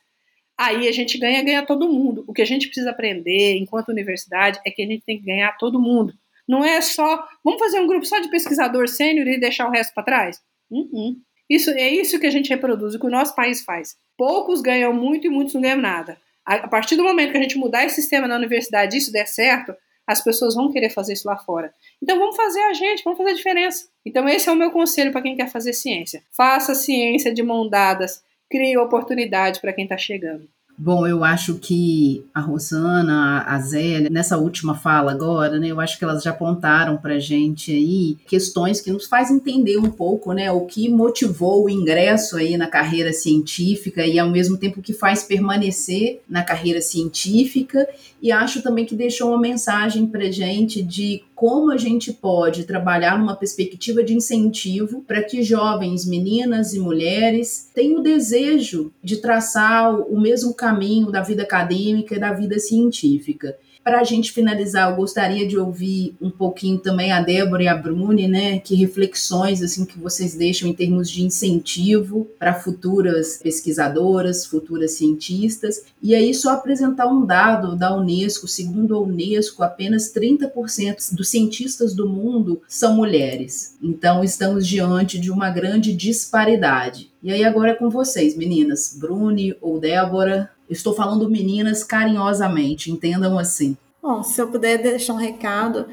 Aí 0.58 0.88
a 0.88 0.92
gente 0.92 1.16
ganha, 1.18 1.40
ganha 1.42 1.64
todo 1.64 1.88
mundo. 1.88 2.24
O 2.26 2.32
que 2.32 2.42
a 2.42 2.44
gente 2.44 2.66
precisa 2.66 2.90
aprender 2.90 3.56
enquanto 3.56 3.90
universidade 3.90 4.58
é 4.66 4.70
que 4.72 4.82
a 4.82 4.86
gente 4.86 5.04
tem 5.04 5.16
que 5.16 5.24
ganhar 5.24 5.56
todo 5.56 5.80
mundo. 5.80 6.12
Não 6.48 6.64
é 6.64 6.80
só, 6.80 7.28
vamos 7.44 7.60
fazer 7.60 7.78
um 7.78 7.86
grupo 7.86 8.04
só 8.04 8.18
de 8.18 8.28
pesquisador 8.28 8.88
sênior 8.88 9.28
e 9.28 9.38
deixar 9.38 9.68
o 9.68 9.70
resto 9.70 9.94
para 9.94 10.02
trás? 10.02 10.40
Uh 10.70 11.14
Isso, 11.48 11.70
é 11.70 11.88
isso 11.88 12.18
que 12.18 12.26
a 12.26 12.30
gente 12.30 12.48
reproduz, 12.48 12.94
o 12.94 12.98
que 12.98 13.06
o 13.06 13.10
nosso 13.10 13.34
país 13.34 13.62
faz. 13.62 13.96
Poucos 14.16 14.60
ganham 14.60 14.92
muito 14.92 15.26
e 15.26 15.30
muitos 15.30 15.54
não 15.54 15.60
ganham 15.60 15.78
nada. 15.78 16.18
A, 16.44 16.66
partir 16.66 16.96
do 16.96 17.04
momento 17.04 17.30
que 17.30 17.38
a 17.38 17.42
gente 17.42 17.58
mudar 17.58 17.84
esse 17.84 17.96
sistema 17.96 18.26
na 18.26 18.36
universidade 18.36 18.96
e 18.96 18.98
isso 18.98 19.12
der 19.12 19.28
certo, 19.28 19.76
as 20.06 20.24
pessoas 20.24 20.54
vão 20.54 20.72
querer 20.72 20.88
fazer 20.88 21.12
isso 21.12 21.28
lá 21.28 21.36
fora. 21.36 21.72
Então 22.02 22.18
vamos 22.18 22.34
fazer 22.34 22.62
a 22.62 22.72
gente, 22.72 23.04
vamos 23.04 23.18
fazer 23.18 23.30
a 23.30 23.34
diferença. 23.34 23.86
Então 24.04 24.26
esse 24.26 24.48
é 24.48 24.52
o 24.52 24.56
meu 24.56 24.70
conselho 24.70 25.12
para 25.12 25.20
quem 25.20 25.36
quer 25.36 25.50
fazer 25.50 25.74
ciência. 25.74 26.22
Faça 26.32 26.74
ciência 26.74 27.32
de 27.32 27.42
mão 27.42 27.68
dadas, 27.68 28.22
crie 28.50 28.76
oportunidade 28.78 29.60
para 29.60 29.72
quem 29.72 29.84
está 29.84 29.96
chegando. 29.96 30.48
Bom, 30.80 31.04
eu 31.08 31.24
acho 31.24 31.56
que 31.56 32.24
a 32.32 32.38
Rosana, 32.40 33.42
a 33.42 33.58
Zélia, 33.58 34.08
nessa 34.08 34.38
última 34.38 34.76
fala 34.76 35.10
agora, 35.10 35.58
né, 35.58 35.72
eu 35.72 35.80
acho 35.80 35.98
que 35.98 36.04
elas 36.04 36.22
já 36.22 36.30
apontaram 36.30 36.96
para 36.96 37.18
gente 37.18 37.72
aí 37.72 38.16
questões 38.28 38.80
que 38.80 38.92
nos 38.92 39.08
faz 39.08 39.28
entender 39.28 39.76
um 39.76 39.90
pouco, 39.90 40.32
né, 40.32 40.52
o 40.52 40.66
que 40.66 40.88
motivou 40.88 41.64
o 41.64 41.68
ingresso 41.68 42.36
aí 42.36 42.56
na 42.56 42.68
carreira 42.68 43.12
científica 43.12 44.06
e 44.06 44.20
ao 44.20 44.30
mesmo 44.30 44.56
tempo 44.56 44.80
que 44.80 44.92
faz 44.92 45.24
permanecer 45.24 46.20
na 46.28 46.44
carreira 46.44 46.80
científica 46.80 47.84
e 48.22 48.30
acho 48.30 48.62
também 48.62 48.86
que 48.86 48.94
deixou 48.94 49.30
uma 49.30 49.40
mensagem 49.40 50.06
para 50.06 50.30
gente 50.30 50.80
de 50.80 51.24
como 51.38 51.70
a 51.70 51.76
gente 51.76 52.12
pode 52.12 52.64
trabalhar 52.64 53.16
numa 53.16 53.36
perspectiva 53.36 54.02
de 54.02 54.12
incentivo 54.12 55.04
para 55.06 55.22
que 55.22 55.40
jovens, 55.40 56.04
meninas 56.04 56.74
e 56.74 56.80
mulheres 56.80 57.70
tenham 57.72 58.00
o 58.00 58.02
desejo 58.02 58.90
de 59.00 59.18
traçar 59.18 60.00
o 60.00 60.20
mesmo 60.20 60.52
caminho 60.52 61.12
da 61.12 61.22
vida 61.22 61.44
acadêmica 61.44 62.16
e 62.16 62.18
da 62.18 62.32
vida 62.32 62.58
científica. 62.58 63.56
Para 63.88 64.00
a 64.00 64.04
gente 64.04 64.32
finalizar, 64.32 64.90
eu 64.90 64.96
gostaria 64.96 65.48
de 65.48 65.56
ouvir 65.56 66.14
um 66.20 66.28
pouquinho 66.30 66.76
também 66.76 67.10
a 67.10 67.22
Débora 67.22 67.62
e 67.62 67.68
a 67.68 67.74
Bruni, 67.74 68.28
né? 68.28 68.58
Que 68.58 68.74
reflexões 68.74 69.62
assim 69.62 69.86
que 69.86 69.98
vocês 69.98 70.34
deixam 70.34 70.68
em 70.68 70.74
termos 70.74 71.10
de 71.10 71.24
incentivo 71.24 72.28
para 72.38 72.52
futuras 72.52 73.40
pesquisadoras, 73.42 74.44
futuras 74.44 74.92
cientistas. 74.92 75.86
E 76.02 76.14
aí 76.14 76.34
só 76.34 76.50
apresentar 76.50 77.06
um 77.06 77.24
dado 77.24 77.74
da 77.76 77.96
Unesco, 77.96 78.46
segundo 78.46 78.94
a 78.94 79.00
Unesco, 79.00 79.62
apenas 79.62 80.12
30% 80.12 81.14
dos 81.14 81.30
cientistas 81.30 81.94
do 81.94 82.06
mundo 82.06 82.60
são 82.68 82.94
mulheres. 82.94 83.78
Então 83.82 84.22
estamos 84.22 84.68
diante 84.68 85.18
de 85.18 85.30
uma 85.30 85.48
grande 85.48 85.94
disparidade. 85.94 87.10
E 87.22 87.32
aí 87.32 87.42
agora 87.42 87.70
é 87.70 87.74
com 87.74 87.88
vocês, 87.88 88.36
meninas, 88.36 88.94
Bruni 89.00 89.56
ou 89.62 89.80
Débora, 89.80 90.50
Estou 90.68 90.94
falando 90.94 91.30
meninas 91.30 91.82
carinhosamente, 91.82 92.90
entendam 92.90 93.38
assim. 93.38 93.76
Bom, 94.02 94.22
se 94.22 94.40
eu 94.40 94.48
puder 94.48 94.78
deixar 94.78 95.14
um 95.14 95.16
recado, 95.16 95.86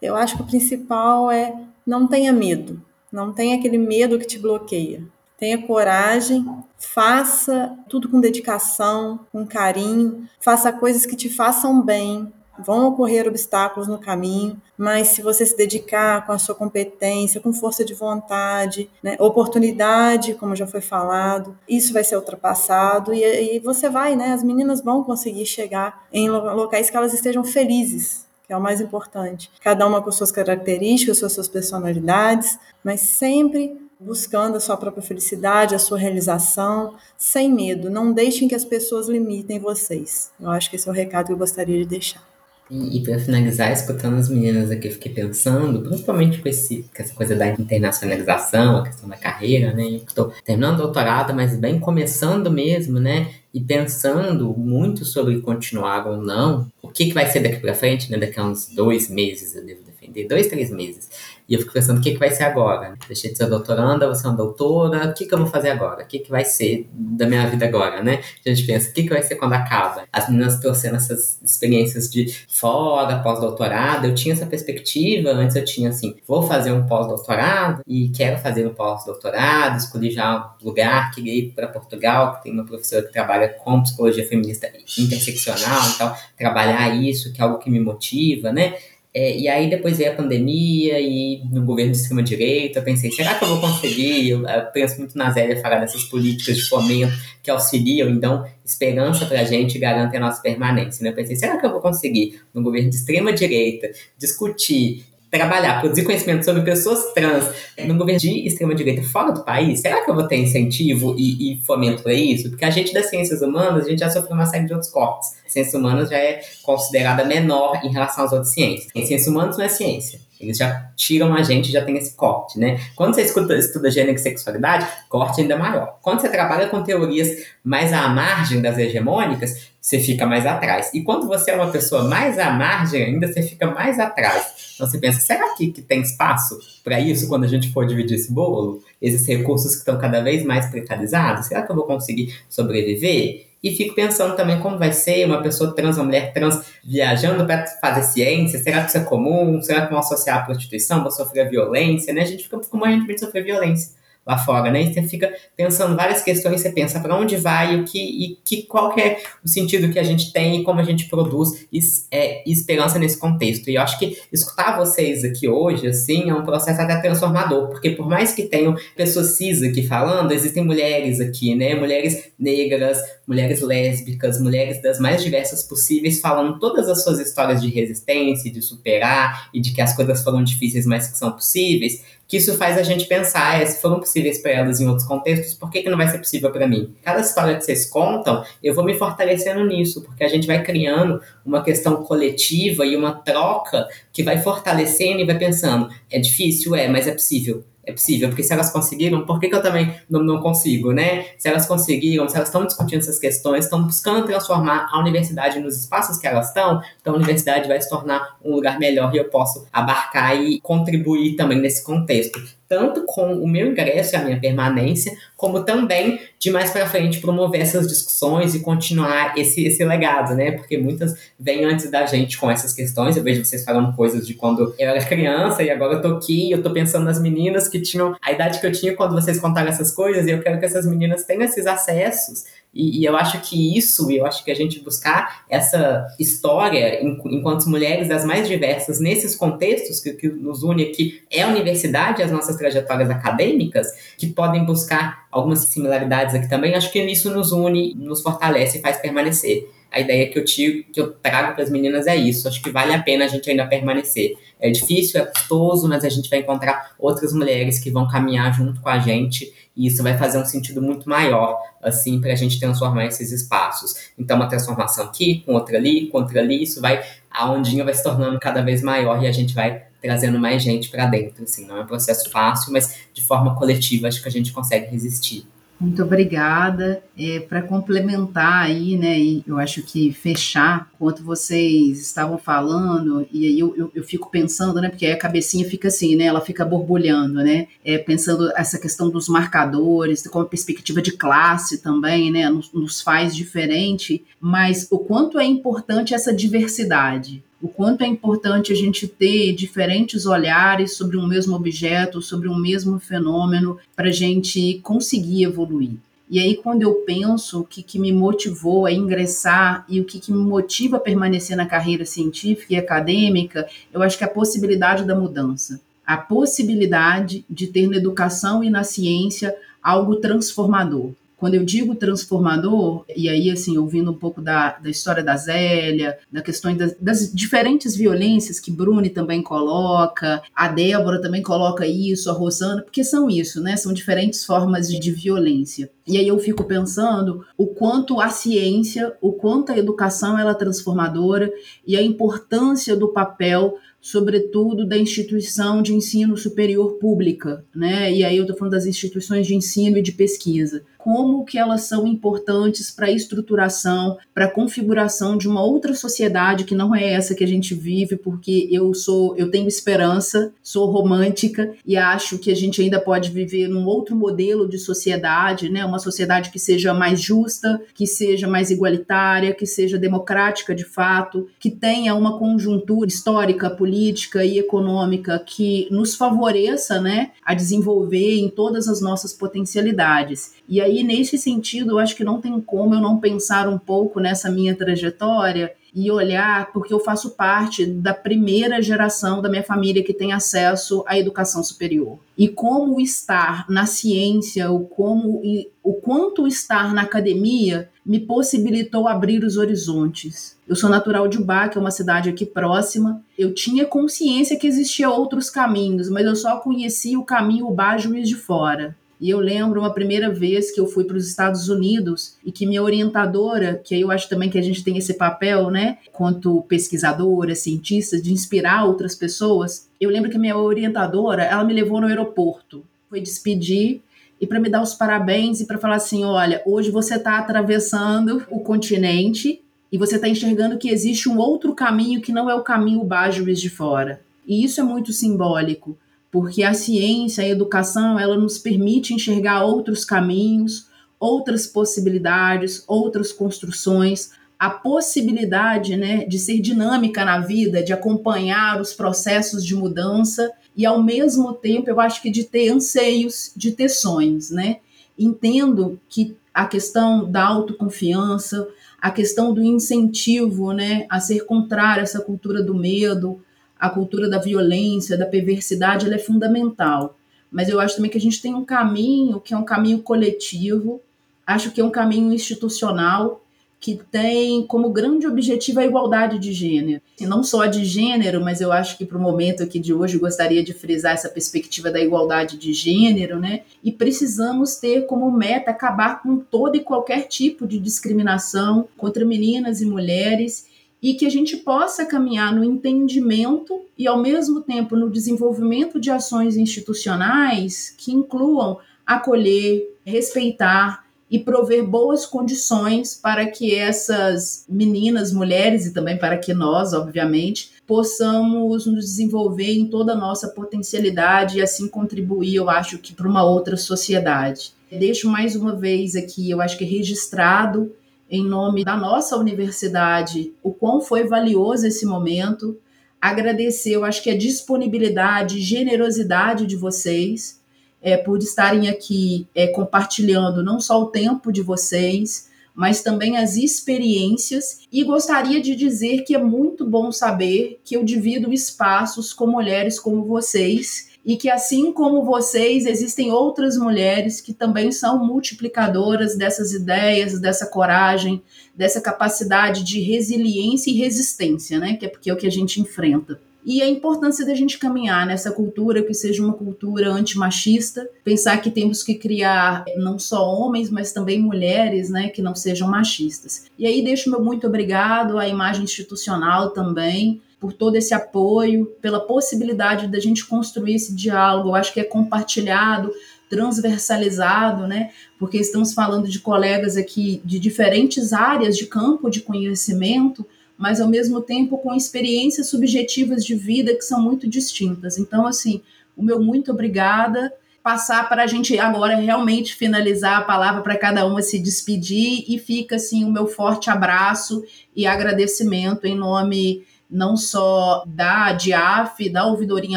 eu 0.00 0.16
acho 0.16 0.36
que 0.36 0.42
o 0.42 0.46
principal 0.46 1.30
é 1.30 1.54
não 1.86 2.06
tenha 2.06 2.32
medo. 2.32 2.80
Não 3.10 3.32
tenha 3.32 3.56
aquele 3.56 3.78
medo 3.78 4.18
que 4.18 4.26
te 4.26 4.38
bloqueia. 4.38 5.02
Tenha 5.38 5.60
coragem, 5.60 6.46
faça 6.78 7.76
tudo 7.88 8.08
com 8.08 8.20
dedicação, 8.20 9.20
com 9.32 9.44
carinho, 9.44 10.28
faça 10.40 10.72
coisas 10.72 11.04
que 11.04 11.16
te 11.16 11.28
façam 11.28 11.82
bem, 11.82 12.32
Vão 12.58 12.88
ocorrer 12.88 13.26
obstáculos 13.26 13.88
no 13.88 13.98
caminho, 13.98 14.60
mas 14.76 15.08
se 15.08 15.22
você 15.22 15.46
se 15.46 15.56
dedicar 15.56 16.26
com 16.26 16.32
a 16.32 16.38
sua 16.38 16.54
competência, 16.54 17.40
com 17.40 17.52
força 17.52 17.84
de 17.84 17.94
vontade, 17.94 18.90
né, 19.02 19.16
oportunidade, 19.18 20.34
como 20.34 20.54
já 20.54 20.66
foi 20.66 20.80
falado, 20.80 21.56
isso 21.68 21.92
vai 21.92 22.04
ser 22.04 22.16
ultrapassado 22.16 23.14
e, 23.14 23.56
e 23.56 23.58
você 23.60 23.88
vai, 23.88 24.14
né? 24.16 24.32
As 24.32 24.42
meninas 24.42 24.82
vão 24.82 25.02
conseguir 25.02 25.46
chegar 25.46 26.04
em 26.12 26.28
locais 26.28 26.90
que 26.90 26.96
elas 26.96 27.14
estejam 27.14 27.42
felizes, 27.42 28.26
que 28.46 28.52
é 28.52 28.56
o 28.56 28.60
mais 28.60 28.80
importante. 28.80 29.50
Cada 29.60 29.86
uma 29.86 30.02
com 30.02 30.12
suas 30.12 30.30
características, 30.30 31.18
suas, 31.18 31.32
suas 31.32 31.48
personalidades, 31.48 32.58
mas 32.84 33.00
sempre 33.00 33.80
buscando 33.98 34.56
a 34.56 34.60
sua 34.60 34.76
própria 34.76 35.02
felicidade, 35.02 35.74
a 35.74 35.78
sua 35.78 35.98
realização, 35.98 36.94
sem 37.16 37.52
medo. 37.52 37.88
Não 37.88 38.12
deixem 38.12 38.48
que 38.48 38.54
as 38.54 38.64
pessoas 38.64 39.08
limitem 39.08 39.58
vocês. 39.58 40.30
Eu 40.40 40.50
acho 40.50 40.68
que 40.68 40.76
esse 40.76 40.88
é 40.88 40.90
o 40.92 40.94
recado 40.94 41.26
que 41.26 41.32
eu 41.32 41.38
gostaria 41.38 41.78
de 41.78 41.86
deixar. 41.86 42.31
E, 42.74 43.02
para 43.02 43.18
finalizar, 43.18 43.70
escutando 43.70 44.16
as 44.16 44.30
meninas 44.30 44.70
aqui, 44.70 44.88
eu 44.88 44.92
fiquei 44.92 45.12
pensando, 45.12 45.82
principalmente 45.82 46.40
com, 46.40 46.48
esse, 46.48 46.86
com 46.94 47.02
essa 47.02 47.12
coisa 47.12 47.36
da 47.36 47.46
internacionalização, 47.48 48.78
a 48.78 48.84
questão 48.84 49.06
da 49.10 49.16
carreira, 49.16 49.74
né? 49.74 49.84
Estou 49.84 50.32
terminando 50.42 50.76
o 50.76 50.82
doutorado, 50.84 51.34
mas 51.34 51.54
bem 51.54 51.78
começando 51.78 52.50
mesmo, 52.50 52.98
né? 52.98 53.30
E 53.52 53.60
pensando 53.60 54.54
muito 54.56 55.04
sobre 55.04 55.38
continuar 55.42 56.06
ou 56.06 56.16
não, 56.16 56.66
o 56.80 56.88
que, 56.88 57.06
que 57.06 57.12
vai 57.12 57.26
ser 57.26 57.40
daqui 57.40 57.60
para 57.60 57.74
frente, 57.74 58.10
né? 58.10 58.16
Daqui 58.16 58.40
a 58.40 58.44
uns 58.44 58.68
dois 58.68 59.10
meses 59.10 59.54
eu 59.54 59.66
devo 59.66 59.82
defender, 60.12 60.28
dois, 60.28 60.46
três 60.46 60.70
meses. 60.70 61.10
E 61.48 61.54
eu 61.54 61.60
fico 61.60 61.72
pensando, 61.72 61.98
o 61.98 62.00
que, 62.00 62.12
que 62.12 62.18
vai 62.18 62.30
ser 62.30 62.44
agora? 62.44 62.94
Deixei 63.06 63.30
de 63.30 63.36
ser 63.36 63.46
doutoranda, 63.46 64.06
você 64.06 64.26
é 64.26 64.30
uma 64.30 64.36
doutora, 64.36 65.08
o 65.08 65.14
que, 65.14 65.26
que 65.26 65.34
eu 65.34 65.38
vou 65.38 65.46
fazer 65.46 65.70
agora? 65.70 66.04
O 66.04 66.06
que, 66.06 66.20
que 66.20 66.30
vai 66.30 66.44
ser 66.44 66.88
da 66.92 67.26
minha 67.26 67.46
vida 67.46 67.66
agora, 67.66 68.02
né? 68.02 68.22
A 68.46 68.48
gente 68.48 68.64
pensa, 68.64 68.90
o 68.90 68.92
que, 68.92 69.02
que 69.02 69.08
vai 69.08 69.22
ser 69.22 69.36
quando 69.36 69.54
acaba? 69.54 70.04
As 70.12 70.28
meninas 70.28 70.60
trouxeram 70.60 70.96
essas 70.96 71.40
experiências 71.42 72.08
de 72.08 72.32
fora, 72.48 73.18
pós-doutorado, 73.18 74.06
eu 74.06 74.14
tinha 74.14 74.34
essa 74.34 74.46
perspectiva, 74.46 75.30
antes 75.30 75.56
eu 75.56 75.64
tinha 75.64 75.90
assim, 75.90 76.16
vou 76.26 76.42
fazer 76.42 76.72
um 76.72 76.86
pós-doutorado 76.86 77.82
e 77.86 78.08
quero 78.10 78.38
fazer 78.38 78.66
um 78.66 78.74
pós-doutorado, 78.74 79.78
escolhi 79.78 80.10
já 80.10 80.54
um 80.60 80.64
lugar, 80.64 81.10
queria 81.10 81.34
ir 81.34 81.50
para 81.50 81.68
Portugal, 81.68 82.36
que 82.36 82.44
tem 82.44 82.52
uma 82.52 82.64
professora 82.64 83.02
que 83.02 83.12
trabalha 83.12 83.48
com 83.48 83.82
psicologia 83.82 84.26
feminista 84.26 84.70
interseccional, 84.98 85.82
então 85.94 86.14
trabalhar 86.38 86.94
isso, 86.94 87.32
que 87.32 87.40
é 87.40 87.44
algo 87.44 87.58
que 87.58 87.68
me 87.68 87.80
motiva, 87.80 88.52
né? 88.52 88.74
É, 89.14 89.36
e 89.36 89.46
aí 89.46 89.68
depois 89.68 89.98
veio 89.98 90.12
a 90.12 90.14
pandemia 90.14 90.98
e 90.98 91.42
no 91.50 91.66
governo 91.66 91.92
de 91.92 91.98
extrema-direita, 91.98 92.78
eu 92.78 92.82
pensei, 92.82 93.10
será 93.12 93.34
que 93.34 93.44
eu 93.44 93.48
vou 93.48 93.60
conseguir? 93.60 94.30
Eu, 94.30 94.46
eu 94.46 94.66
penso 94.72 94.98
muito 94.98 95.18
na 95.18 95.30
Zélia 95.30 95.60
falar 95.60 95.80
dessas 95.80 96.04
políticas 96.04 96.56
de 96.56 96.68
fomento 96.68 97.12
que 97.42 97.50
auxiliam, 97.50 98.08
então, 98.08 98.46
esperança 98.64 99.26
para 99.26 99.40
a 99.40 99.44
gente 99.44 99.74
e 99.74 99.78
garantem 99.78 100.18
a 100.18 100.22
nossa 100.22 100.40
permanência. 100.40 101.04
Né? 101.04 101.10
Eu 101.10 101.14
pensei, 101.14 101.36
será 101.36 101.58
que 101.58 101.66
eu 101.66 101.70
vou 101.70 101.80
conseguir, 101.80 102.40
no 102.54 102.62
governo 102.62 102.88
de 102.88 102.96
extrema-direita, 102.96 103.90
discutir 104.18 105.04
trabalhar, 105.32 105.80
produzir 105.80 106.04
conhecimento 106.04 106.44
sobre 106.44 106.60
pessoas 106.60 107.12
trans 107.14 107.48
no 107.86 107.96
governo 107.96 108.20
de 108.20 108.46
extrema-direita 108.46 109.02
fora 109.02 109.32
do 109.32 109.42
país, 109.42 109.80
será 109.80 110.04
que 110.04 110.10
eu 110.10 110.14
vou 110.14 110.28
ter 110.28 110.36
incentivo 110.36 111.16
e, 111.18 111.54
e 111.54 111.64
fomento 111.64 112.02
para 112.02 112.12
isso? 112.12 112.50
Porque 112.50 112.66
a 112.66 112.70
gente 112.70 112.92
das 112.92 113.08
ciências 113.08 113.40
humanas, 113.40 113.86
a 113.86 113.88
gente 113.88 114.00
já 114.00 114.10
sofreu 114.10 114.36
uma 114.36 114.44
série 114.44 114.66
de 114.66 114.74
outros 114.74 114.90
cortes. 114.90 115.30
A 115.46 115.48
ciência 115.48 115.78
humanas 115.78 116.10
já 116.10 116.18
é 116.18 116.42
considerada 116.62 117.24
menor 117.24 117.80
em 117.82 117.90
relação 117.90 118.26
às 118.26 118.32
outras 118.32 118.52
ciências. 118.52 118.90
Em 118.94 119.06
ciências 119.06 119.26
humanas 119.26 119.56
não 119.56 119.64
é 119.64 119.70
ciência. 119.70 120.20
Eles 120.38 120.58
já 120.58 120.90
tiram 120.96 121.32
a 121.34 121.42
gente, 121.42 121.70
já 121.70 121.82
tem 121.82 121.96
esse 121.96 122.14
corte, 122.14 122.58
né? 122.58 122.78
Quando 122.96 123.14
você 123.14 123.22
escuta, 123.22 123.54
estuda 123.54 123.90
gênero 123.90 124.16
e 124.16 124.18
sexualidade, 124.18 124.86
corte 125.08 125.40
ainda 125.40 125.54
é 125.54 125.56
maior. 125.56 125.98
Quando 126.02 126.20
você 126.20 126.28
trabalha 126.28 126.66
com 126.66 126.82
teorias 126.82 127.28
mais 127.64 127.92
à 127.92 128.08
margem 128.08 128.60
das 128.60 128.76
hegemônicas, 128.76 129.71
você 129.82 129.98
fica 129.98 130.24
mais 130.24 130.46
atrás. 130.46 130.90
E 130.94 131.02
quando 131.02 131.26
você 131.26 131.50
é 131.50 131.56
uma 131.56 131.72
pessoa 131.72 132.04
mais 132.04 132.38
à 132.38 132.52
margem 132.52 133.02
ainda, 133.02 133.26
você 133.26 133.42
fica 133.42 133.66
mais 133.66 133.98
atrás. 133.98 134.72
Então 134.76 134.86
você 134.86 134.96
pensa, 134.96 135.18
será 135.18 135.56
que, 135.56 135.72
que 135.72 135.82
tem 135.82 136.00
espaço 136.00 136.56
para 136.84 137.00
isso 137.00 137.26
quando 137.28 137.42
a 137.42 137.48
gente 137.48 137.72
for 137.72 137.84
dividir 137.84 138.14
esse 138.14 138.32
bolo? 138.32 138.80
Esses 139.02 139.26
recursos 139.26 139.72
que 139.72 139.78
estão 139.80 139.98
cada 139.98 140.20
vez 140.20 140.44
mais 140.44 140.66
precarizados? 140.66 141.46
Será 141.46 141.62
que 141.62 141.72
eu 141.72 141.74
vou 141.74 141.84
conseguir 141.84 142.32
sobreviver? 142.48 143.46
E 143.60 143.74
fico 143.74 143.94
pensando 143.94 144.36
também 144.36 144.60
como 144.60 144.78
vai 144.78 144.92
ser 144.92 145.26
uma 145.26 145.42
pessoa 145.42 145.74
trans, 145.74 145.96
uma 145.96 146.04
mulher 146.04 146.32
trans, 146.32 146.62
viajando 146.84 147.44
para 147.44 147.66
fazer 147.80 148.04
ciência. 148.04 148.60
Será 148.60 148.82
que 148.82 148.88
isso 148.88 148.98
é 148.98 149.04
comum? 149.04 149.60
Será 149.62 149.82
que 149.82 149.90
vão 149.90 149.98
associar 149.98 150.38
a 150.38 150.42
prostituição? 150.42 151.02
Vão 151.02 151.10
sofrer 151.10 151.50
violência? 151.50 152.14
Né? 152.14 152.22
A 152.22 152.26
gente 152.26 152.44
fica 152.44 152.58
com 152.58 152.84
a 152.84 152.90
gente 152.90 153.18
sofrer 153.18 153.42
violência 153.42 154.00
lá 154.26 154.38
fora, 154.38 154.70
né? 154.70 154.82
E 154.82 154.94
você 154.94 155.02
fica 155.02 155.32
pensando 155.56 155.96
várias 155.96 156.22
questões, 156.22 156.60
você 156.60 156.70
pensa 156.70 157.00
para 157.00 157.16
onde 157.16 157.36
vai, 157.36 157.78
o 157.80 157.84
que 157.84 157.98
e 157.98 158.38
que 158.44 158.62
qual 158.62 158.94
que 158.94 159.00
é 159.00 159.20
o 159.44 159.48
sentido 159.48 159.92
que 159.92 159.98
a 159.98 160.02
gente 160.02 160.32
tem 160.32 160.60
e 160.60 160.64
como 160.64 160.80
a 160.80 160.84
gente 160.84 161.08
produz 161.08 161.66
é, 162.10 162.48
esperança 162.48 162.98
nesse 162.98 163.18
contexto. 163.18 163.68
E 163.68 163.74
eu 163.74 163.82
acho 163.82 163.98
que 163.98 164.16
escutar 164.32 164.78
vocês 164.78 165.24
aqui 165.24 165.48
hoje, 165.48 165.88
assim, 165.88 166.30
é 166.30 166.34
um 166.34 166.44
processo 166.44 166.80
até 166.80 167.00
transformador, 167.00 167.68
porque 167.68 167.90
por 167.90 168.08
mais 168.08 168.32
que 168.32 168.44
tenham 168.44 168.76
pessoas 168.96 169.36
cis 169.36 169.62
aqui 169.62 169.82
falando, 169.86 170.32
existem 170.32 170.64
mulheres 170.64 171.20
aqui, 171.20 171.54
né? 171.54 171.74
Mulheres 171.74 172.30
negras, 172.38 172.98
mulheres 173.26 173.60
lésbicas, 173.60 174.40
mulheres 174.40 174.80
das 174.80 175.00
mais 175.00 175.22
diversas 175.22 175.62
possíveis, 175.64 176.20
falando 176.20 176.58
todas 176.58 176.88
as 176.88 177.02
suas 177.02 177.18
histórias 177.18 177.60
de 177.60 177.68
resistência, 177.68 178.50
de 178.52 178.62
superar 178.62 179.48
e 179.52 179.60
de 179.60 179.72
que 179.72 179.80
as 179.80 179.96
coisas 179.96 180.22
foram 180.22 180.44
difíceis, 180.44 180.86
mas 180.86 181.08
que 181.08 181.18
são 181.18 181.32
possíveis 181.32 182.02
que 182.32 182.38
isso 182.38 182.56
faz 182.56 182.78
a 182.78 182.82
gente 182.82 183.04
pensar, 183.04 183.60
é, 183.60 183.66
se 183.66 183.78
foram 183.78 184.00
possíveis 184.00 184.38
para 184.38 184.52
elas 184.52 184.80
em 184.80 184.88
outros 184.88 185.06
contextos, 185.06 185.52
por 185.52 185.70
que, 185.70 185.82
que 185.82 185.90
não 185.90 185.98
vai 185.98 186.08
ser 186.08 186.16
possível 186.16 186.50
para 186.50 186.66
mim? 186.66 186.96
Cada 187.02 187.20
história 187.20 187.54
que 187.58 187.62
vocês 187.62 187.84
contam, 187.84 188.42
eu 188.62 188.74
vou 188.74 188.82
me 188.82 188.94
fortalecendo 188.94 189.62
nisso, 189.66 190.00
porque 190.00 190.24
a 190.24 190.28
gente 190.28 190.46
vai 190.46 190.62
criando 190.62 191.20
uma 191.44 191.62
questão 191.62 192.02
coletiva 192.02 192.86
e 192.86 192.96
uma 192.96 193.16
troca 193.16 193.86
que 194.10 194.22
vai 194.22 194.40
fortalecendo 194.40 195.20
e 195.20 195.26
vai 195.26 195.36
pensando, 195.36 195.90
é 196.10 196.18
difícil, 196.18 196.74
é, 196.74 196.88
mas 196.88 197.06
é 197.06 197.12
possível. 197.12 197.64
É 197.84 197.92
possível, 197.92 198.28
porque 198.28 198.42
se 198.42 198.52
elas 198.52 198.70
conseguiram, 198.70 199.26
por 199.26 199.40
que, 199.40 199.48
que 199.48 199.54
eu 199.54 199.62
também 199.62 199.94
não, 200.08 200.22
não 200.22 200.40
consigo, 200.40 200.92
né? 200.92 201.26
Se 201.36 201.48
elas 201.48 201.66
conseguiram, 201.66 202.28
se 202.28 202.36
elas 202.36 202.48
estão 202.48 202.64
discutindo 202.64 203.00
essas 203.00 203.18
questões, 203.18 203.64
estão 203.64 203.82
buscando 203.82 204.24
transformar 204.26 204.88
a 204.92 205.00
universidade 205.00 205.58
nos 205.58 205.78
espaços 205.78 206.18
que 206.18 206.26
elas 206.26 206.48
estão, 206.48 206.80
então 207.00 207.14
a 207.14 207.16
universidade 207.16 207.66
vai 207.68 207.80
se 207.80 207.88
tornar 207.88 208.36
um 208.44 208.54
lugar 208.54 208.78
melhor 208.78 209.12
e 209.14 209.18
eu 209.18 209.28
posso 209.28 209.66
abarcar 209.72 210.36
e 210.36 210.60
contribuir 210.60 211.36
também 211.36 211.60
nesse 211.60 211.84
contexto 211.84 212.40
tanto 212.72 213.04
com 213.04 213.34
o 213.34 213.46
meu 213.46 213.70
ingresso 213.70 214.14
e 214.14 214.16
a 214.16 214.24
minha 214.24 214.40
permanência, 214.40 215.12
como 215.36 215.62
também 215.62 216.18
de 216.38 216.50
mais 216.50 216.70
para 216.70 216.86
frente 216.86 217.20
promover 217.20 217.60
essas 217.60 217.86
discussões 217.86 218.54
e 218.54 218.60
continuar 218.60 219.36
esse, 219.36 219.66
esse 219.66 219.84
legado, 219.84 220.34
né? 220.34 220.52
Porque 220.52 220.78
muitas 220.78 221.14
vêm 221.38 221.66
antes 221.66 221.90
da 221.90 222.06
gente 222.06 222.38
com 222.38 222.50
essas 222.50 222.72
questões. 222.72 223.14
Eu 223.14 223.22
vejo 223.22 223.44
vocês 223.44 223.62
falando 223.62 223.94
coisas 223.94 224.26
de 224.26 224.32
quando 224.32 224.62
eu 224.62 224.74
era 224.78 225.04
criança 225.04 225.62
e 225.62 225.68
agora 225.68 225.96
eu 225.96 226.00
tô 226.00 226.08
aqui 226.14 226.48
e 226.48 226.52
eu 226.52 226.62
tô 226.62 226.72
pensando 226.72 227.04
nas 227.04 227.20
meninas 227.20 227.68
que 227.68 227.78
tinham 227.78 228.16
a 228.22 228.32
idade 228.32 228.58
que 228.58 228.66
eu 228.66 228.72
tinha 228.72 228.96
quando 228.96 229.12
vocês 229.12 229.38
contaram 229.38 229.68
essas 229.68 229.90
coisas 229.90 230.26
e 230.26 230.30
eu 230.30 230.40
quero 230.40 230.58
que 230.58 230.64
essas 230.64 230.86
meninas 230.86 231.24
tenham 231.24 231.42
esses 231.42 231.66
acessos 231.66 232.44
e, 232.74 233.00
e, 233.00 233.04
eu 233.04 233.14
acho 233.16 233.40
que 233.42 233.76
isso, 233.76 234.10
eu 234.10 234.24
acho 234.24 234.42
que 234.42 234.50
a 234.50 234.54
gente 234.54 234.80
buscar 234.80 235.44
essa 235.48 236.06
história 236.18 237.02
enquanto 237.02 237.68
mulheres 237.68 238.08
das 238.08 238.24
mais 238.24 238.48
diversas 238.48 238.98
nesses 238.98 239.34
contextos 239.34 240.00
que, 240.00 240.14
que 240.14 240.28
nos 240.28 240.62
une 240.62 240.84
aqui 240.84 241.22
é 241.30 241.42
a 241.42 241.48
universidade, 241.48 242.22
as 242.22 242.30
nossas 242.30 242.56
trajetórias 242.56 243.10
acadêmicas, 243.10 243.88
que 244.16 244.26
podem 244.28 244.64
buscar 244.64 245.26
algumas 245.30 245.60
similaridades 245.60 246.34
aqui 246.34 246.48
também, 246.48 246.74
acho 246.74 246.90
que 246.90 246.98
isso 247.04 247.30
nos 247.30 247.52
une, 247.52 247.94
nos 247.94 248.22
fortalece 248.22 248.78
e 248.78 248.80
faz 248.80 248.96
permanecer. 248.96 249.68
A 249.92 250.00
ideia 250.00 250.28
que 250.30 250.38
eu, 250.38 250.44
tiro, 250.44 250.84
que 250.92 251.00
eu 251.00 251.12
trago 251.12 251.54
para 251.54 251.62
as 251.62 251.70
meninas 251.70 252.06
é 252.06 252.16
isso. 252.16 252.48
Acho 252.48 252.62
que 252.62 252.70
vale 252.70 252.92
a 252.92 253.02
pena 253.02 253.24
a 253.24 253.28
gente 253.28 253.48
ainda 253.50 253.66
permanecer. 253.66 254.34
É 254.58 254.70
difícil, 254.70 255.20
é 255.20 255.26
custoso, 255.26 255.88
mas 255.88 256.04
a 256.04 256.08
gente 256.08 256.30
vai 256.30 256.38
encontrar 256.38 256.94
outras 256.98 257.32
mulheres 257.32 257.78
que 257.78 257.90
vão 257.90 258.08
caminhar 258.08 258.52
junto 258.54 258.80
com 258.80 258.88
a 258.88 258.98
gente 258.98 259.52
e 259.76 259.86
isso 259.86 260.02
vai 260.02 260.16
fazer 260.16 260.38
um 260.38 260.44
sentido 260.44 260.82
muito 260.82 261.08
maior, 261.08 261.58
assim, 261.82 262.20
para 262.20 262.32
a 262.32 262.36
gente 262.36 262.60
transformar 262.60 263.06
esses 263.06 263.32
espaços. 263.32 264.10
Então, 264.18 264.36
uma 264.36 264.48
transformação 264.48 265.06
aqui, 265.06 265.42
com 265.46 265.54
outra 265.54 265.78
ali, 265.78 266.08
com 266.08 266.18
outra 266.18 266.40
ali, 266.40 266.62
isso 266.62 266.80
vai, 266.80 267.02
a 267.30 267.50
ondinha 267.50 267.84
vai 267.84 267.94
se 267.94 268.02
tornando 268.02 268.38
cada 268.38 268.62
vez 268.62 268.82
maior 268.82 269.22
e 269.22 269.26
a 269.26 269.32
gente 269.32 269.54
vai 269.54 269.82
trazendo 270.00 270.38
mais 270.38 270.62
gente 270.62 270.90
para 270.90 271.06
dentro, 271.06 271.44
assim, 271.44 271.66
não 271.66 271.76
é 271.78 271.80
um 271.82 271.86
processo 271.86 272.28
fácil, 272.30 272.72
mas 272.72 273.06
de 273.14 273.22
forma 273.22 273.54
coletiva 273.56 274.08
acho 274.08 274.20
que 274.20 274.28
a 274.28 274.32
gente 274.32 274.52
consegue 274.52 274.90
resistir. 274.90 275.46
Muito 275.82 276.00
obrigada. 276.00 277.02
É, 277.18 277.40
Para 277.40 277.60
complementar 277.60 278.66
aí, 278.66 278.96
né, 278.96 279.18
e 279.18 279.42
eu 279.44 279.58
acho 279.58 279.82
que 279.82 280.12
fechar, 280.12 280.88
enquanto 280.94 281.24
vocês 281.24 282.00
estavam 282.00 282.38
falando, 282.38 283.26
e 283.32 283.46
aí 283.46 283.58
eu, 283.58 283.74
eu, 283.76 283.90
eu, 283.92 284.04
fico 284.04 284.30
pensando, 284.30 284.80
né, 284.80 284.88
porque 284.88 285.06
a 285.06 285.18
cabecinha 285.18 285.68
fica 285.68 285.88
assim, 285.88 286.14
né, 286.14 286.24
ela 286.24 286.40
fica 286.40 286.64
borbulhando, 286.64 287.42
né, 287.42 287.66
é, 287.84 287.98
pensando 287.98 288.52
essa 288.56 288.78
questão 288.78 289.10
dos 289.10 289.28
marcadores, 289.28 290.24
com 290.28 290.38
a 290.38 290.44
perspectiva 290.44 291.02
de 291.02 291.12
classe 291.12 291.82
também, 291.82 292.30
né, 292.30 292.48
nos, 292.48 292.72
nos 292.72 293.00
faz 293.00 293.34
diferente, 293.34 294.24
mas 294.40 294.86
o 294.88 295.00
quanto 295.00 295.40
é 295.40 295.44
importante 295.44 296.14
essa 296.14 296.32
diversidade, 296.32 297.42
o 297.62 297.68
quanto 297.68 298.02
é 298.02 298.06
importante 298.08 298.72
a 298.72 298.74
gente 298.74 299.06
ter 299.06 299.52
diferentes 299.54 300.26
olhares 300.26 300.96
sobre 300.96 301.16
um 301.16 301.28
mesmo 301.28 301.54
objeto, 301.54 302.20
sobre 302.20 302.48
um 302.48 302.56
mesmo 302.56 302.98
fenômeno, 302.98 303.78
para 303.94 304.08
a 304.08 304.12
gente 304.12 304.80
conseguir 304.82 305.44
evoluir. 305.44 305.92
E 306.28 306.40
aí, 306.40 306.56
quando 306.56 306.82
eu 306.82 306.94
penso 307.06 307.60
o 307.60 307.64
que, 307.64 307.82
que 307.82 307.98
me 307.98 308.10
motivou 308.10 308.84
a 308.84 308.90
ingressar 308.90 309.84
e 309.88 310.00
o 310.00 310.04
que, 310.04 310.18
que 310.18 310.32
me 310.32 310.38
motiva 310.38 310.96
a 310.96 311.00
permanecer 311.00 311.56
na 311.56 311.66
carreira 311.66 312.04
científica 312.04 312.72
e 312.72 312.76
acadêmica, 312.76 313.68
eu 313.92 314.02
acho 314.02 314.18
que 314.18 314.24
é 314.24 314.26
a 314.26 314.30
possibilidade 314.30 315.04
da 315.04 315.14
mudança. 315.14 315.80
A 316.04 316.16
possibilidade 316.16 317.44
de 317.48 317.68
ter 317.68 317.86
na 317.86 317.96
educação 317.96 318.64
e 318.64 318.70
na 318.70 318.82
ciência 318.82 319.54
algo 319.80 320.16
transformador. 320.16 321.12
Quando 321.42 321.56
eu 321.56 321.64
digo 321.64 321.96
transformador, 321.96 323.04
e 323.16 323.28
aí, 323.28 323.50
assim, 323.50 323.76
ouvindo 323.76 324.12
um 324.12 324.16
pouco 324.16 324.40
da, 324.40 324.78
da 324.78 324.88
história 324.88 325.24
da 325.24 325.36
Zélia, 325.36 326.16
da 326.30 326.40
questão 326.40 326.72
das, 326.76 326.94
das 327.00 327.32
diferentes 327.34 327.96
violências 327.96 328.60
que 328.60 328.70
Bruni 328.70 329.10
também 329.10 329.42
coloca, 329.42 330.40
a 330.54 330.68
Débora 330.68 331.20
também 331.20 331.42
coloca 331.42 331.84
isso, 331.84 332.30
a 332.30 332.32
Rosana, 332.32 332.82
porque 332.82 333.02
são 333.02 333.28
isso, 333.28 333.60
né? 333.60 333.76
São 333.76 333.92
diferentes 333.92 334.44
formas 334.44 334.88
de, 334.88 335.00
de 335.00 335.10
violência. 335.10 335.90
E 336.06 336.16
aí 336.16 336.28
eu 336.28 336.38
fico 336.38 336.62
pensando 336.62 337.44
o 337.58 337.66
quanto 337.66 338.20
a 338.20 338.28
ciência, 338.28 339.12
o 339.20 339.32
quanto 339.32 339.72
a 339.72 339.78
educação 339.78 340.38
ela 340.38 340.52
é 340.52 340.54
transformadora 340.54 341.52
e 341.84 341.96
a 341.96 342.02
importância 342.02 342.94
do 342.94 343.08
papel 343.08 343.74
sobretudo 344.00 344.84
da 344.84 344.98
instituição 344.98 345.80
de 345.80 345.94
ensino 345.94 346.36
superior 346.36 346.94
pública, 346.94 347.64
né? 347.72 348.12
E 348.12 348.24
aí 348.24 348.36
eu 348.36 348.42
estou 348.42 348.56
falando 348.56 348.72
das 348.72 348.84
instituições 348.84 349.46
de 349.46 349.54
ensino 349.54 349.96
e 349.96 350.02
de 350.02 350.10
pesquisa 350.10 350.82
como 351.02 351.44
que 351.44 351.58
elas 351.58 351.82
são 351.82 352.06
importantes 352.06 352.90
para 352.90 353.06
a 353.06 353.10
estruturação, 353.10 354.16
para 354.32 354.44
a 354.44 354.50
configuração 354.50 355.36
de 355.36 355.48
uma 355.48 355.62
outra 355.64 355.94
sociedade 355.94 356.62
que 356.62 356.76
não 356.76 356.94
é 356.94 357.12
essa 357.12 357.34
que 357.34 357.42
a 357.42 357.46
gente 357.46 357.74
vive, 357.74 358.16
porque 358.16 358.68
eu 358.70 358.94
sou, 358.94 359.36
eu 359.36 359.50
tenho 359.50 359.66
esperança, 359.66 360.52
sou 360.62 360.88
romântica 360.90 361.74
e 361.84 361.96
acho 361.96 362.38
que 362.38 362.52
a 362.52 362.54
gente 362.54 362.80
ainda 362.80 363.00
pode 363.00 363.30
viver 363.30 363.66
num 363.66 363.84
outro 363.84 364.14
modelo 364.14 364.68
de 364.68 364.78
sociedade, 364.78 365.68
né? 365.68 365.84
Uma 365.84 365.98
sociedade 365.98 366.50
que 366.50 366.58
seja 366.58 366.94
mais 366.94 367.20
justa, 367.20 367.82
que 367.94 368.06
seja 368.06 368.46
mais 368.46 368.70
igualitária, 368.70 369.52
que 369.52 369.66
seja 369.66 369.98
democrática 369.98 370.72
de 370.74 370.84
fato, 370.84 371.48
que 371.58 371.70
tenha 371.70 372.14
uma 372.14 372.38
conjuntura 372.38 373.08
histórica, 373.08 373.68
política 373.70 374.44
e 374.44 374.58
econômica 374.58 375.42
que 375.44 375.88
nos 375.90 376.14
favoreça, 376.14 377.00
né, 377.00 377.32
a 377.44 377.54
desenvolver 377.54 378.38
em 378.38 378.48
todas 378.48 378.86
as 378.86 379.00
nossas 379.00 379.32
potencialidades. 379.32 380.52
E 380.68 380.80
aí, 380.80 380.91
nesse 381.00 381.38
sentido, 381.38 381.92
eu 381.92 381.98
acho 382.00 382.16
que 382.16 382.24
não 382.24 382.40
tem 382.40 382.60
como 382.60 382.92
eu 382.92 383.00
não 383.00 383.20
pensar 383.20 383.68
um 383.68 383.78
pouco 383.78 384.18
nessa 384.18 384.50
minha 384.50 384.74
trajetória 384.74 385.72
e 385.94 386.10
olhar, 386.10 386.72
porque 386.72 386.92
eu 386.92 386.98
faço 386.98 387.30
parte 387.30 387.84
da 387.84 388.14
primeira 388.14 388.80
geração 388.80 389.42
da 389.42 389.48
minha 389.48 389.62
família 389.62 390.02
que 390.02 390.14
tem 390.14 390.32
acesso 390.32 391.04
à 391.06 391.18
educação 391.18 391.62
superior. 391.62 392.18
E 392.36 392.48
como 392.48 392.98
estar 392.98 393.68
na 393.68 393.84
ciência, 393.84 394.72
o 394.72 394.86
como 394.86 395.42
o 395.82 395.94
quanto 395.94 396.46
estar 396.46 396.94
na 396.94 397.02
academia 397.02 397.90
me 398.04 398.18
possibilitou 398.18 399.06
abrir 399.06 399.44
os 399.44 399.56
horizontes. 399.56 400.56
Eu 400.66 400.74
sou 400.74 400.88
natural 400.88 401.28
de 401.28 401.38
Ubá, 401.38 401.68
que 401.68 401.76
é 401.76 401.80
uma 401.80 401.90
cidade 401.90 402.30
aqui 402.30 402.46
próxima. 402.46 403.22
Eu 403.38 403.54
tinha 403.54 403.84
consciência 403.84 404.58
que 404.58 404.66
existia 404.66 405.10
outros 405.10 405.50
caminhos, 405.50 406.08
mas 406.08 406.24
eu 406.24 406.34
só 406.34 406.56
conhecia 406.56 407.18
o 407.18 407.24
caminho 407.24 407.68
Ubá 407.68 407.98
Juiz 407.98 408.28
de 408.28 408.34
Fora. 408.34 408.96
E 409.22 409.30
eu 409.30 409.38
lembro 409.38 409.78
uma 409.78 409.94
primeira 409.94 410.28
vez 410.28 410.72
que 410.72 410.80
eu 410.80 410.86
fui 410.88 411.04
para 411.04 411.16
os 411.16 411.28
Estados 411.28 411.68
Unidos 411.68 412.34
e 412.44 412.50
que 412.50 412.66
minha 412.66 412.82
orientadora, 412.82 413.80
que 413.84 413.94
eu 413.94 414.10
acho 414.10 414.28
também 414.28 414.50
que 414.50 414.58
a 414.58 414.62
gente 414.62 414.82
tem 414.82 414.98
esse 414.98 415.14
papel, 415.14 415.70
né, 415.70 415.98
quanto 416.10 416.62
pesquisadora, 416.62 417.54
cientista, 417.54 418.20
de 418.20 418.32
inspirar 418.32 418.84
outras 418.84 419.14
pessoas. 419.14 419.88
Eu 420.00 420.10
lembro 420.10 420.28
que 420.28 420.36
minha 420.36 420.58
orientadora, 420.58 421.44
ela 421.44 421.62
me 421.62 421.72
levou 421.72 422.00
no 422.00 422.08
aeroporto, 422.08 422.82
foi 423.08 423.20
despedir 423.20 424.00
e 424.40 424.46
para 424.46 424.58
me 424.58 424.68
dar 424.68 424.82
os 424.82 424.92
parabéns 424.92 425.60
e 425.60 425.66
para 425.68 425.78
falar 425.78 425.96
assim, 425.96 426.24
olha, 426.24 426.60
hoje 426.66 426.90
você 426.90 427.14
está 427.14 427.38
atravessando 427.38 428.44
o 428.50 428.58
continente 428.58 429.62
e 429.92 429.96
você 429.96 430.16
está 430.16 430.26
enxergando 430.26 430.78
que 430.78 430.90
existe 430.90 431.28
um 431.28 431.38
outro 431.38 431.76
caminho 431.76 432.20
que 432.20 432.32
não 432.32 432.50
é 432.50 432.56
o 432.56 432.62
caminho 432.64 433.04
Bájoris 433.04 433.60
de 433.60 433.70
fora. 433.70 434.20
E 434.44 434.64
isso 434.64 434.80
é 434.80 434.82
muito 434.82 435.12
simbólico, 435.12 435.96
porque 436.32 436.62
a 436.62 436.72
ciência, 436.72 437.44
a 437.44 437.48
educação, 437.48 438.18
ela 438.18 438.38
nos 438.38 438.56
permite 438.56 439.12
enxergar 439.12 439.64
outros 439.64 440.02
caminhos, 440.02 440.88
outras 441.20 441.66
possibilidades, 441.66 442.82
outras 442.88 443.30
construções, 443.30 444.30
a 444.58 444.70
possibilidade 444.70 445.94
né, 445.94 446.24
de 446.24 446.38
ser 446.38 446.58
dinâmica 446.60 447.22
na 447.22 447.40
vida, 447.40 447.82
de 447.82 447.92
acompanhar 447.92 448.80
os 448.80 448.94
processos 448.94 449.62
de 449.62 449.76
mudança 449.76 450.50
e, 450.74 450.86
ao 450.86 451.02
mesmo 451.02 451.52
tempo, 451.52 451.90
eu 451.90 452.00
acho 452.00 452.22
que 452.22 452.30
de 452.30 452.44
ter 452.44 452.70
anseios, 452.70 453.52
de 453.54 453.72
ter 453.72 453.90
sonhos. 453.90 454.50
Né? 454.50 454.78
Entendo 455.18 456.00
que 456.08 456.34
a 456.54 456.64
questão 456.64 457.30
da 457.30 457.44
autoconfiança, 457.44 458.66
a 458.98 459.10
questão 459.10 459.52
do 459.52 459.62
incentivo 459.62 460.72
né, 460.72 461.06
a 461.10 461.20
ser 461.20 461.44
contrário 461.44 462.00
a 462.00 462.04
essa 462.04 462.22
cultura 462.22 462.62
do 462.62 462.74
medo, 462.74 463.42
a 463.82 463.90
cultura 463.90 464.30
da 464.30 464.38
violência, 464.38 465.18
da 465.18 465.26
perversidade, 465.26 466.06
ela 466.06 466.14
é 466.14 466.18
fundamental. 466.18 467.18
Mas 467.50 467.68
eu 467.68 467.80
acho 467.80 467.96
também 467.96 468.12
que 468.12 468.16
a 468.16 468.20
gente 468.20 468.40
tem 468.40 468.54
um 468.54 468.64
caminho 468.64 469.40
que 469.40 469.52
é 469.52 469.56
um 469.56 469.64
caminho 469.64 469.98
coletivo, 469.98 471.00
acho 471.44 471.72
que 471.72 471.80
é 471.80 471.84
um 471.84 471.90
caminho 471.90 472.32
institucional 472.32 473.42
que 473.80 473.98
tem 474.12 474.64
como 474.68 474.90
grande 474.90 475.26
objetivo 475.26 475.80
a 475.80 475.84
igualdade 475.84 476.38
de 476.38 476.52
gênero. 476.52 477.02
E 477.20 477.26
não 477.26 477.42
só 477.42 477.66
de 477.66 477.84
gênero, 477.84 478.40
mas 478.40 478.60
eu 478.60 478.70
acho 478.70 478.96
que 478.96 479.04
para 479.04 479.18
o 479.18 479.20
momento 479.20 479.64
aqui 479.64 479.80
de 479.80 479.92
hoje 479.92 480.16
gostaria 480.16 480.62
de 480.62 480.72
frisar 480.72 481.14
essa 481.14 481.28
perspectiva 481.28 481.90
da 481.90 482.00
igualdade 482.00 482.56
de 482.56 482.72
gênero, 482.72 483.40
né? 483.40 483.62
E 483.82 483.90
precisamos 483.90 484.76
ter 484.76 485.06
como 485.06 485.28
meta 485.32 485.72
acabar 485.72 486.22
com 486.22 486.36
todo 486.36 486.76
e 486.76 486.80
qualquer 486.84 487.26
tipo 487.26 487.66
de 487.66 487.80
discriminação 487.80 488.86
contra 488.96 489.24
meninas 489.24 489.80
e 489.80 489.86
mulheres 489.86 490.70
e 491.02 491.14
que 491.14 491.26
a 491.26 491.30
gente 491.30 491.56
possa 491.56 492.06
caminhar 492.06 492.54
no 492.54 492.62
entendimento 492.62 493.82
e, 493.98 494.06
ao 494.06 494.22
mesmo 494.22 494.60
tempo, 494.60 494.94
no 494.94 495.10
desenvolvimento 495.10 496.00
de 496.00 496.10
ações 496.10 496.56
institucionais 496.56 497.92
que 497.98 498.12
incluam 498.12 498.78
acolher, 499.04 499.96
respeitar 500.04 501.04
e 501.28 501.38
prover 501.38 501.84
boas 501.84 502.26
condições 502.26 503.14
para 503.14 503.46
que 503.46 503.74
essas 503.74 504.66
meninas, 504.68 505.32
mulheres 505.32 505.86
e 505.86 505.92
também 505.92 506.18
para 506.18 506.36
que 506.36 506.52
nós, 506.52 506.92
obviamente, 506.92 507.72
possamos 507.86 508.86
nos 508.86 509.06
desenvolver 509.06 509.72
em 509.72 509.86
toda 509.86 510.12
a 510.12 510.16
nossa 510.16 510.48
potencialidade 510.48 511.58
e 511.58 511.62
assim 511.62 511.88
contribuir, 511.88 512.56
eu 512.56 512.68
acho 512.68 512.98
que 512.98 513.14
para 513.14 513.26
uma 513.26 513.42
outra 513.42 513.78
sociedade. 513.78 514.74
Deixo 514.90 515.26
mais 515.26 515.56
uma 515.56 515.74
vez 515.74 516.14
aqui, 516.14 516.50
eu 516.50 516.60
acho 516.60 516.76
que 516.76 516.84
registrado 516.84 517.90
em 518.32 518.42
nome 518.42 518.82
da 518.82 518.96
nossa 518.96 519.36
universidade 519.36 520.54
o 520.62 520.72
quão 520.72 521.02
foi 521.02 521.24
valioso 521.24 521.86
esse 521.86 522.06
momento. 522.06 522.78
Agradecer, 523.20 523.90
eu 523.90 524.06
acho 524.06 524.22
que 524.22 524.30
a 524.30 524.38
disponibilidade, 524.38 525.60
generosidade 525.60 526.66
de 526.66 526.74
vocês 526.74 527.60
é, 528.00 528.16
por 528.16 528.38
estarem 528.38 528.88
aqui 528.88 529.46
é, 529.54 529.66
compartilhando 529.66 530.64
não 530.64 530.80
só 530.80 531.02
o 531.02 531.10
tempo 531.10 531.52
de 531.52 531.60
vocês, 531.60 532.48
mas 532.74 533.02
também 533.02 533.36
as 533.36 533.56
experiências. 533.56 534.80
E 534.90 535.04
gostaria 535.04 535.60
de 535.60 535.76
dizer 535.76 536.22
que 536.22 536.34
é 536.34 536.42
muito 536.42 536.86
bom 536.86 537.12
saber 537.12 537.80
que 537.84 537.94
eu 537.94 538.02
divido 538.02 538.50
espaços 538.50 539.34
com 539.34 539.46
mulheres 539.46 540.00
como 540.00 540.24
vocês 540.24 541.11
e 541.24 541.36
que, 541.36 541.48
assim 541.48 541.92
como 541.92 542.24
vocês, 542.24 542.84
existem 542.84 543.30
outras 543.30 543.76
mulheres 543.76 544.40
que 544.40 544.52
também 544.52 544.90
são 544.90 545.24
multiplicadoras 545.24 546.36
dessas 546.36 546.72
ideias, 546.72 547.38
dessa 547.38 547.66
coragem, 547.66 548.42
dessa 548.74 549.00
capacidade 549.00 549.84
de 549.84 550.00
resiliência 550.00 550.90
e 550.90 550.94
resistência, 550.94 551.78
né? 551.78 551.96
Que 551.96 552.06
é 552.06 552.08
porque 552.08 552.30
é 552.30 552.32
o 552.32 552.36
que 552.36 552.46
a 552.46 552.50
gente 552.50 552.80
enfrenta 552.80 553.38
e 553.64 553.80
a 553.80 553.88
importância 553.88 554.44
da 554.44 554.54
gente 554.54 554.78
caminhar 554.78 555.26
nessa 555.26 555.52
cultura 555.52 556.02
que 556.02 556.12
seja 556.12 556.42
uma 556.42 556.52
cultura 556.52 557.10
antimachista, 557.10 558.08
pensar 558.24 558.60
que 558.60 558.70
temos 558.70 559.02
que 559.02 559.14
criar 559.14 559.84
não 559.96 560.18
só 560.18 560.44
homens, 560.44 560.90
mas 560.90 561.12
também 561.12 561.40
mulheres, 561.40 562.10
né, 562.10 562.28
que 562.28 562.42
não 562.42 562.54
sejam 562.54 562.88
machistas. 562.88 563.66
E 563.78 563.86
aí 563.86 564.02
deixo 564.02 564.30
meu 564.30 564.42
muito 564.42 564.66
obrigado 564.66 565.38
à 565.38 565.48
imagem 565.48 565.84
institucional 565.84 566.70
também 566.70 567.40
por 567.62 567.72
todo 567.72 567.94
esse 567.94 568.12
apoio, 568.12 568.86
pela 569.00 569.20
possibilidade 569.20 570.08
da 570.08 570.18
gente 570.18 570.44
construir 570.44 570.96
esse 570.96 571.14
diálogo. 571.14 571.68
Eu 571.68 571.74
acho 571.76 571.92
que 571.92 572.00
é 572.00 572.04
compartilhado, 572.04 573.12
transversalizado, 573.48 574.88
né? 574.88 575.12
Porque 575.38 575.58
estamos 575.58 575.94
falando 575.94 576.28
de 576.28 576.40
colegas 576.40 576.96
aqui 576.96 577.40
de 577.44 577.60
diferentes 577.60 578.32
áreas 578.32 578.76
de 578.76 578.86
campo 578.86 579.30
de 579.30 579.42
conhecimento, 579.42 580.44
mas 580.76 581.00
ao 581.00 581.06
mesmo 581.06 581.40
tempo 581.40 581.78
com 581.78 581.94
experiências 581.94 582.68
subjetivas 582.68 583.44
de 583.44 583.54
vida 583.54 583.94
que 583.94 584.02
são 584.02 584.20
muito 584.20 584.48
distintas. 584.48 585.16
Então, 585.16 585.46
assim, 585.46 585.80
o 586.16 586.22
meu 586.22 586.42
muito 586.42 586.72
obrigada. 586.72 587.52
Passar 587.80 588.28
para 588.28 588.42
a 588.42 588.46
gente 588.48 588.76
agora 588.76 589.14
realmente 589.14 589.76
finalizar 589.76 590.38
a 590.38 590.44
palavra 590.44 590.82
para 590.82 590.98
cada 590.98 591.24
uma 591.24 591.42
se 591.42 591.60
despedir 591.60 592.44
e 592.48 592.58
fica 592.58 592.96
assim 592.96 593.24
o 593.24 593.30
meu 593.30 593.46
forte 593.46 593.88
abraço 593.88 594.64
e 594.96 595.06
agradecimento 595.06 596.06
em 596.06 596.16
nome 596.16 596.84
não 597.12 597.36
só 597.36 598.04
da 598.06 598.52
DIAF, 598.52 599.28
da 599.28 599.46
Ouvidoria 599.46 599.90
em 599.90 599.96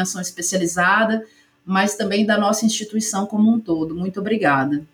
Ação 0.00 0.20
Especializada, 0.20 1.24
mas 1.64 1.96
também 1.96 2.26
da 2.26 2.38
nossa 2.38 2.66
instituição 2.66 3.26
como 3.26 3.50
um 3.50 3.58
todo. 3.58 3.94
Muito 3.94 4.20
obrigada. 4.20 4.86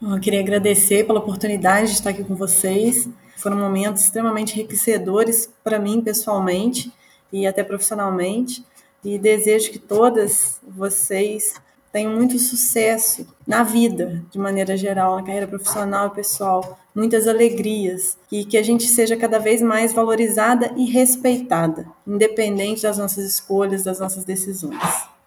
Eu 0.00 0.20
queria 0.20 0.40
agradecer 0.40 1.06
pela 1.06 1.18
oportunidade 1.18 1.88
de 1.88 1.94
estar 1.94 2.10
aqui 2.10 2.22
com 2.22 2.34
vocês. 2.34 3.08
Foram 3.36 3.56
momentos 3.58 4.04
extremamente 4.04 4.54
enriquecedores 4.54 5.52
para 5.62 5.78
mim 5.78 6.00
pessoalmente 6.00 6.92
e 7.32 7.46
até 7.46 7.64
profissionalmente. 7.64 8.64
E 9.04 9.18
desejo 9.18 9.70
que 9.70 9.78
todas 9.78 10.60
vocês 10.66 11.54
tenham 11.94 12.12
muito 12.12 12.36
sucesso 12.40 13.24
na 13.46 13.62
vida, 13.62 14.20
de 14.28 14.36
maneira 14.36 14.76
geral, 14.76 15.14
na 15.14 15.22
carreira 15.22 15.46
profissional 15.46 16.08
e 16.08 16.16
pessoal, 16.16 16.76
muitas 16.92 17.28
alegrias 17.28 18.18
e 18.32 18.44
que 18.44 18.58
a 18.58 18.64
gente 18.64 18.82
seja 18.88 19.16
cada 19.16 19.38
vez 19.38 19.62
mais 19.62 19.92
valorizada 19.92 20.74
e 20.76 20.90
respeitada, 20.90 21.86
independente 22.04 22.82
das 22.82 22.98
nossas 22.98 23.24
escolhas, 23.24 23.84
das 23.84 24.00
nossas 24.00 24.24
decisões. 24.24 24.82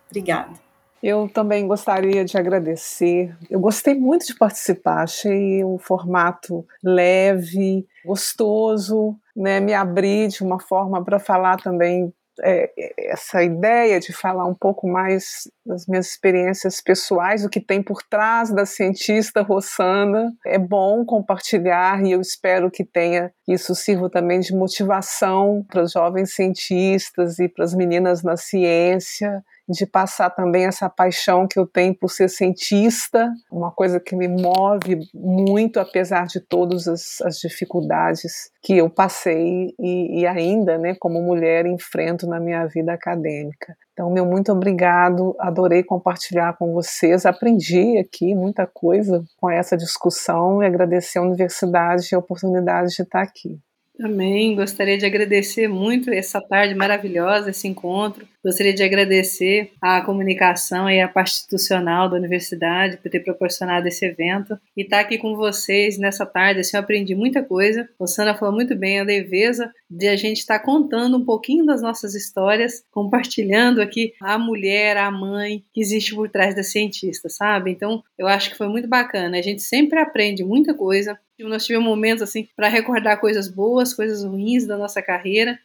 Obrigada. 0.09 0.59
Eu 1.01 1.29
também 1.33 1.65
gostaria 1.65 2.25
de 2.25 2.37
agradecer. 2.37 3.33
Eu 3.49 3.61
gostei 3.61 3.95
muito 3.95 4.25
de 4.25 4.35
participar, 4.35 5.03
achei 5.03 5.63
o 5.63 5.77
formato 5.77 6.65
leve, 6.83 7.87
gostoso, 8.05 9.15
né? 9.33 9.61
Me 9.61 9.73
abrir 9.73 10.27
de 10.27 10.43
uma 10.43 10.59
forma 10.59 11.01
para 11.01 11.17
falar 11.17 11.61
também 11.61 12.11
é, 12.43 12.71
essa 13.11 13.43
ideia 13.43 13.99
de 13.99 14.13
falar 14.13 14.45
um 14.45 14.53
pouco 14.53 14.87
mais 14.87 15.49
das 15.65 15.85
minhas 15.87 16.07
experiências 16.07 16.81
pessoais, 16.81 17.43
o 17.43 17.49
que 17.49 17.59
tem 17.59 17.81
por 17.81 18.01
trás 18.03 18.51
da 18.51 18.65
cientista 18.65 19.41
Rossana. 19.41 20.31
É 20.45 20.57
bom 20.57 21.05
compartilhar 21.05 22.03
e 22.03 22.11
eu 22.11 22.21
espero 22.21 22.71
que 22.71 22.85
tenha 22.85 23.31
isso 23.47 23.73
sirva 23.75 24.09
também 24.09 24.39
de 24.39 24.53
motivação 24.53 25.65
para 25.69 25.83
os 25.83 25.91
jovens 25.91 26.33
cientistas 26.33 27.39
e 27.39 27.47
para 27.47 27.63
as 27.63 27.73
meninas 27.73 28.23
na 28.23 28.37
ciência 28.37 29.43
de 29.67 29.85
passar 29.85 30.29
também 30.29 30.65
essa 30.65 30.89
paixão 30.89 31.47
que 31.47 31.59
eu 31.59 31.67
tenho 31.67 31.93
por 31.93 32.09
ser 32.09 32.29
cientista, 32.29 33.29
uma 33.51 33.71
coisa 33.71 33.99
que 33.99 34.15
me 34.15 34.27
move 34.27 34.99
muito, 35.13 35.79
apesar 35.79 36.25
de 36.25 36.39
todas 36.39 36.87
as, 36.87 37.21
as 37.21 37.37
dificuldades 37.39 38.49
que 38.61 38.77
eu 38.77 38.89
passei 38.89 39.73
e, 39.79 40.21
e, 40.21 40.27
ainda, 40.27 40.77
né, 40.77 40.95
como 40.95 41.21
mulher, 41.21 41.65
enfrento 41.65 42.27
na 42.27 42.39
minha 42.39 42.65
vida 42.65 42.93
acadêmica. 42.93 43.75
Então, 43.93 44.11
meu 44.11 44.25
muito 44.25 44.51
obrigado, 44.51 45.35
adorei 45.39 45.83
compartilhar 45.83 46.55
com 46.57 46.71
vocês, 46.71 47.25
aprendi 47.25 47.97
aqui 47.97 48.35
muita 48.35 48.67
coisa 48.67 49.23
com 49.37 49.49
essa 49.49 49.75
discussão 49.75 50.61
e 50.61 50.65
agradecer 50.65 51.19
à 51.19 51.23
universidade 51.23 52.13
a 52.13 52.19
oportunidade 52.19 52.95
de 52.95 53.01
estar 53.01 53.21
aqui. 53.21 53.59
Também 53.97 54.55
gostaria 54.55 54.95
de 54.95 55.07
agradecer 55.07 55.67
muito 55.67 56.11
essa 56.11 56.39
tarde 56.39 56.75
maravilhosa, 56.75 57.49
esse 57.49 57.67
encontro. 57.67 58.27
Gostaria 58.47 58.73
de 58.73 58.81
agradecer 58.81 59.73
à 59.81 59.99
comunicação 59.99 60.89
e 60.89 61.01
à 61.01 61.07
parte 61.09 61.33
institucional 61.33 62.09
da 62.09 62.15
universidade 62.15 62.95
por 62.95 63.11
ter 63.11 63.19
proporcionado 63.19 63.89
esse 63.89 64.05
evento 64.05 64.57
e 64.77 64.83
estar 64.83 65.01
aqui 65.01 65.17
com 65.17 65.35
vocês 65.35 65.97
nessa 65.97 66.25
tarde. 66.25 66.61
Assim, 66.61 66.77
eu 66.77 66.81
aprendi 66.81 67.13
muita 67.13 67.43
coisa. 67.43 67.89
O 67.99 68.07
falou 68.07 68.55
muito 68.55 68.73
bem 68.73 69.01
a 69.01 69.03
leveza 69.03 69.69
de 69.89 70.07
a 70.07 70.15
gente 70.15 70.37
estar 70.37 70.59
contando 70.59 71.17
um 71.17 71.25
pouquinho 71.25 71.65
das 71.65 71.81
nossas 71.81 72.15
histórias, 72.15 72.85
compartilhando 72.89 73.81
aqui 73.81 74.13
a 74.21 74.39
mulher, 74.39 74.95
a 74.95 75.11
mãe 75.11 75.61
que 75.73 75.81
existe 75.81 76.15
por 76.15 76.29
trás 76.29 76.55
da 76.55 76.63
cientista, 76.63 77.27
sabe? 77.27 77.71
Então, 77.71 78.01
eu 78.17 78.27
acho 78.27 78.49
que 78.49 78.57
foi 78.57 78.69
muito 78.69 78.87
bacana. 78.87 79.37
A 79.37 79.41
gente 79.41 79.61
sempre 79.61 79.99
aprende 79.99 80.41
muita 80.45 80.73
coisa 80.73 81.19
nós 81.37 81.65
tivemos 81.65 81.85
momentos 81.85 82.23
assim 82.23 82.47
para 82.55 82.69
recordar 82.69 83.19
coisas 83.19 83.49
boas, 83.49 83.93
coisas 83.93 84.23
ruins 84.23 84.65
da 84.65 84.77
nossa 84.77 85.01
carreira 85.01 85.59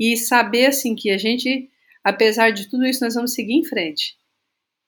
e 0.00 0.16
saber 0.16 0.66
assim 0.66 0.94
que 0.94 1.10
a 1.10 1.18
gente, 1.18 1.70
apesar 2.04 2.50
de 2.50 2.68
tudo 2.68 2.84
isso, 2.84 3.04
nós 3.04 3.14
vamos 3.14 3.34
seguir 3.34 3.54
em 3.54 3.64
frente. 3.64 4.16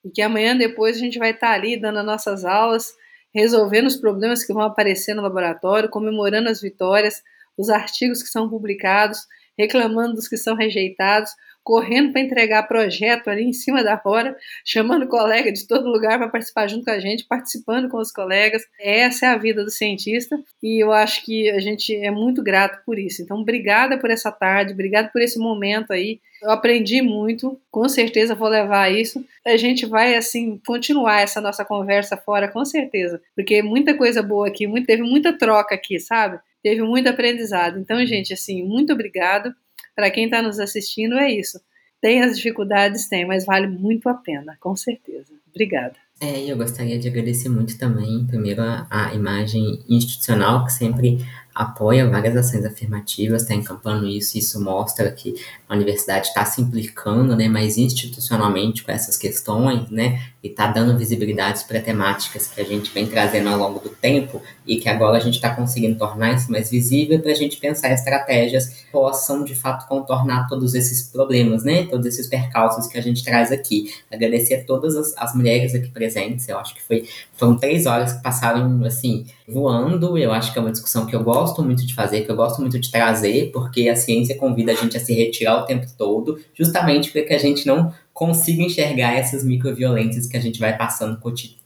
E 0.04 0.10
que 0.10 0.22
amanhã 0.22 0.56
depois 0.56 0.96
a 0.96 1.00
gente 1.00 1.18
vai 1.18 1.30
estar 1.30 1.52
ali 1.52 1.80
dando 1.80 1.98
as 1.98 2.06
nossas 2.06 2.44
aulas, 2.44 2.92
resolvendo 3.34 3.86
os 3.86 3.96
problemas 3.96 4.44
que 4.44 4.52
vão 4.52 4.62
aparecer 4.62 5.14
no 5.14 5.22
laboratório, 5.22 5.88
comemorando 5.88 6.48
as 6.48 6.60
vitórias, 6.60 7.22
os 7.56 7.68
artigos 7.70 8.22
que 8.22 8.28
são 8.28 8.48
publicados, 8.48 9.20
reclamando 9.58 10.14
dos 10.14 10.28
que 10.28 10.36
são 10.36 10.54
rejeitados, 10.54 11.30
correndo 11.64 12.12
para 12.12 12.20
entregar 12.20 12.68
projeto 12.68 13.28
ali 13.28 13.42
em 13.42 13.52
cima 13.52 13.82
da 13.82 14.00
hora, 14.04 14.36
chamando 14.64 15.08
colega 15.08 15.50
de 15.50 15.66
todo 15.66 15.90
lugar 15.90 16.18
para 16.18 16.28
participar 16.28 16.68
junto 16.68 16.84
com 16.84 16.90
a 16.90 17.00
gente, 17.00 17.24
participando 17.24 17.88
com 17.88 17.96
os 17.96 18.12
colegas. 18.12 18.62
Essa 18.78 19.26
é 19.26 19.28
a 19.30 19.38
vida 19.38 19.64
do 19.64 19.70
cientista 19.70 20.38
e 20.62 20.84
eu 20.84 20.92
acho 20.92 21.24
que 21.24 21.50
a 21.50 21.58
gente 21.58 21.96
é 21.96 22.10
muito 22.10 22.42
grato 22.42 22.84
por 22.84 22.98
isso. 22.98 23.22
Então, 23.22 23.40
obrigada 23.40 23.98
por 23.98 24.10
essa 24.10 24.30
tarde, 24.30 24.74
obrigada 24.74 25.08
por 25.08 25.22
esse 25.22 25.38
momento 25.38 25.92
aí. 25.92 26.20
Eu 26.42 26.50
aprendi 26.50 27.00
muito, 27.00 27.58
com 27.70 27.88
certeza 27.88 28.34
vou 28.34 28.48
levar 28.48 28.92
isso. 28.92 29.24
A 29.46 29.56
gente 29.56 29.86
vai 29.86 30.14
assim 30.14 30.60
continuar 30.66 31.22
essa 31.22 31.40
nossa 31.40 31.64
conversa 31.64 32.18
fora, 32.18 32.48
com 32.48 32.62
certeza, 32.66 33.22
porque 33.34 33.62
muita 33.62 33.94
coisa 33.94 34.22
boa 34.22 34.46
aqui, 34.48 34.66
muito, 34.66 34.86
teve 34.86 35.02
muita 35.02 35.32
troca 35.32 35.74
aqui, 35.74 35.98
sabe? 35.98 36.38
Teve 36.62 36.82
muito 36.82 37.08
aprendizado. 37.08 37.78
Então, 37.78 38.04
gente, 38.04 38.34
assim, 38.34 38.62
muito 38.62 38.92
obrigado 38.92 39.54
para 39.94 40.10
quem 40.10 40.24
está 40.24 40.42
nos 40.42 40.58
assistindo, 40.58 41.14
é 41.14 41.30
isso. 41.30 41.60
Tem 42.00 42.22
as 42.22 42.36
dificuldades, 42.36 43.08
tem, 43.08 43.26
mas 43.26 43.46
vale 43.46 43.66
muito 43.66 44.08
a 44.08 44.14
pena, 44.14 44.56
com 44.60 44.76
certeza. 44.76 45.32
Obrigada. 45.48 45.94
É, 46.20 46.40
eu 46.44 46.56
gostaria 46.56 46.98
de 46.98 47.08
agradecer 47.08 47.48
muito 47.48 47.78
também, 47.78 48.26
primeiro, 48.26 48.62
a, 48.62 48.86
a 48.90 49.14
imagem 49.14 49.82
institucional, 49.88 50.64
que 50.64 50.72
sempre 50.72 51.18
apoia 51.54 52.08
várias 52.08 52.36
ações 52.36 52.64
afirmativas, 52.64 53.42
está 53.42 53.54
encampando 53.54 54.08
isso, 54.08 54.36
isso 54.36 54.60
mostra 54.60 55.10
que 55.12 55.34
a 55.68 55.74
universidade 55.74 56.28
está 56.28 56.44
se 56.44 56.60
implicando 56.60 57.36
né, 57.36 57.48
mais 57.48 57.78
institucionalmente 57.78 58.82
com 58.82 58.90
essas 58.90 59.16
questões, 59.16 59.88
né, 59.88 60.20
e 60.42 60.48
está 60.48 60.66
dando 60.66 60.98
visibilidade 60.98 61.64
para 61.64 61.80
temáticas 61.80 62.48
que 62.48 62.60
a 62.60 62.64
gente 62.64 62.90
vem 62.92 63.06
trazendo 63.06 63.48
ao 63.48 63.58
longo 63.58 63.78
do 63.78 63.88
tempo 63.88 64.42
e 64.66 64.76
que 64.76 64.88
agora 64.88 65.16
a 65.16 65.20
gente 65.20 65.34
está 65.34 65.54
conseguindo 65.54 65.96
tornar 65.96 66.34
isso 66.34 66.50
mais 66.50 66.70
visível 66.70 67.20
para 67.20 67.30
a 67.30 67.34
gente 67.34 67.56
pensar 67.56 67.92
estratégias 67.92 68.66
que 68.68 68.90
possam, 68.90 69.44
de 69.44 69.54
fato, 69.54 69.86
contornar 69.86 70.48
todos 70.48 70.74
esses 70.74 71.02
problemas, 71.02 71.62
né, 71.62 71.86
todos 71.86 72.04
esses 72.06 72.26
percalços 72.26 72.88
que 72.88 72.98
a 72.98 73.02
gente 73.02 73.22
traz 73.22 73.52
aqui. 73.52 73.94
Agradecer 74.12 74.56
a 74.56 74.64
todas 74.64 74.96
as, 74.96 75.16
as 75.16 75.34
mulheres 75.34 75.74
aqui 75.74 75.88
presentes, 75.88 76.48
eu 76.48 76.58
acho 76.58 76.74
que 76.74 76.82
foi, 76.82 77.08
foram 77.36 77.56
três 77.56 77.86
horas 77.86 78.12
que 78.12 78.22
passaram, 78.22 78.84
assim, 78.84 79.26
voando, 79.46 80.16
eu 80.16 80.32
acho 80.32 80.52
que 80.52 80.58
é 80.58 80.62
uma 80.62 80.70
discussão 80.70 81.06
que 81.06 81.14
eu 81.14 81.22
gosto 81.22 81.62
muito 81.62 81.86
de 81.86 81.94
fazer, 81.94 82.22
que 82.22 82.30
eu 82.30 82.36
gosto 82.36 82.60
muito 82.60 82.78
de 82.78 82.90
trazer, 82.90 83.50
porque 83.52 83.88
a 83.88 83.96
ciência 83.96 84.36
convida 84.36 84.72
a 84.72 84.74
gente 84.74 84.96
a 84.96 85.00
se 85.00 85.12
retirar 85.12 85.62
o 85.62 85.66
tempo 85.66 85.86
todo, 85.98 86.40
justamente 86.54 87.10
para 87.10 87.22
que 87.22 87.34
a 87.34 87.38
gente 87.38 87.66
não 87.66 87.92
consiga 88.12 88.62
enxergar 88.62 89.14
essas 89.14 89.44
microviolências 89.44 90.26
que 90.26 90.36
a 90.36 90.40
gente 90.40 90.60
vai 90.60 90.76
passando 90.76 91.18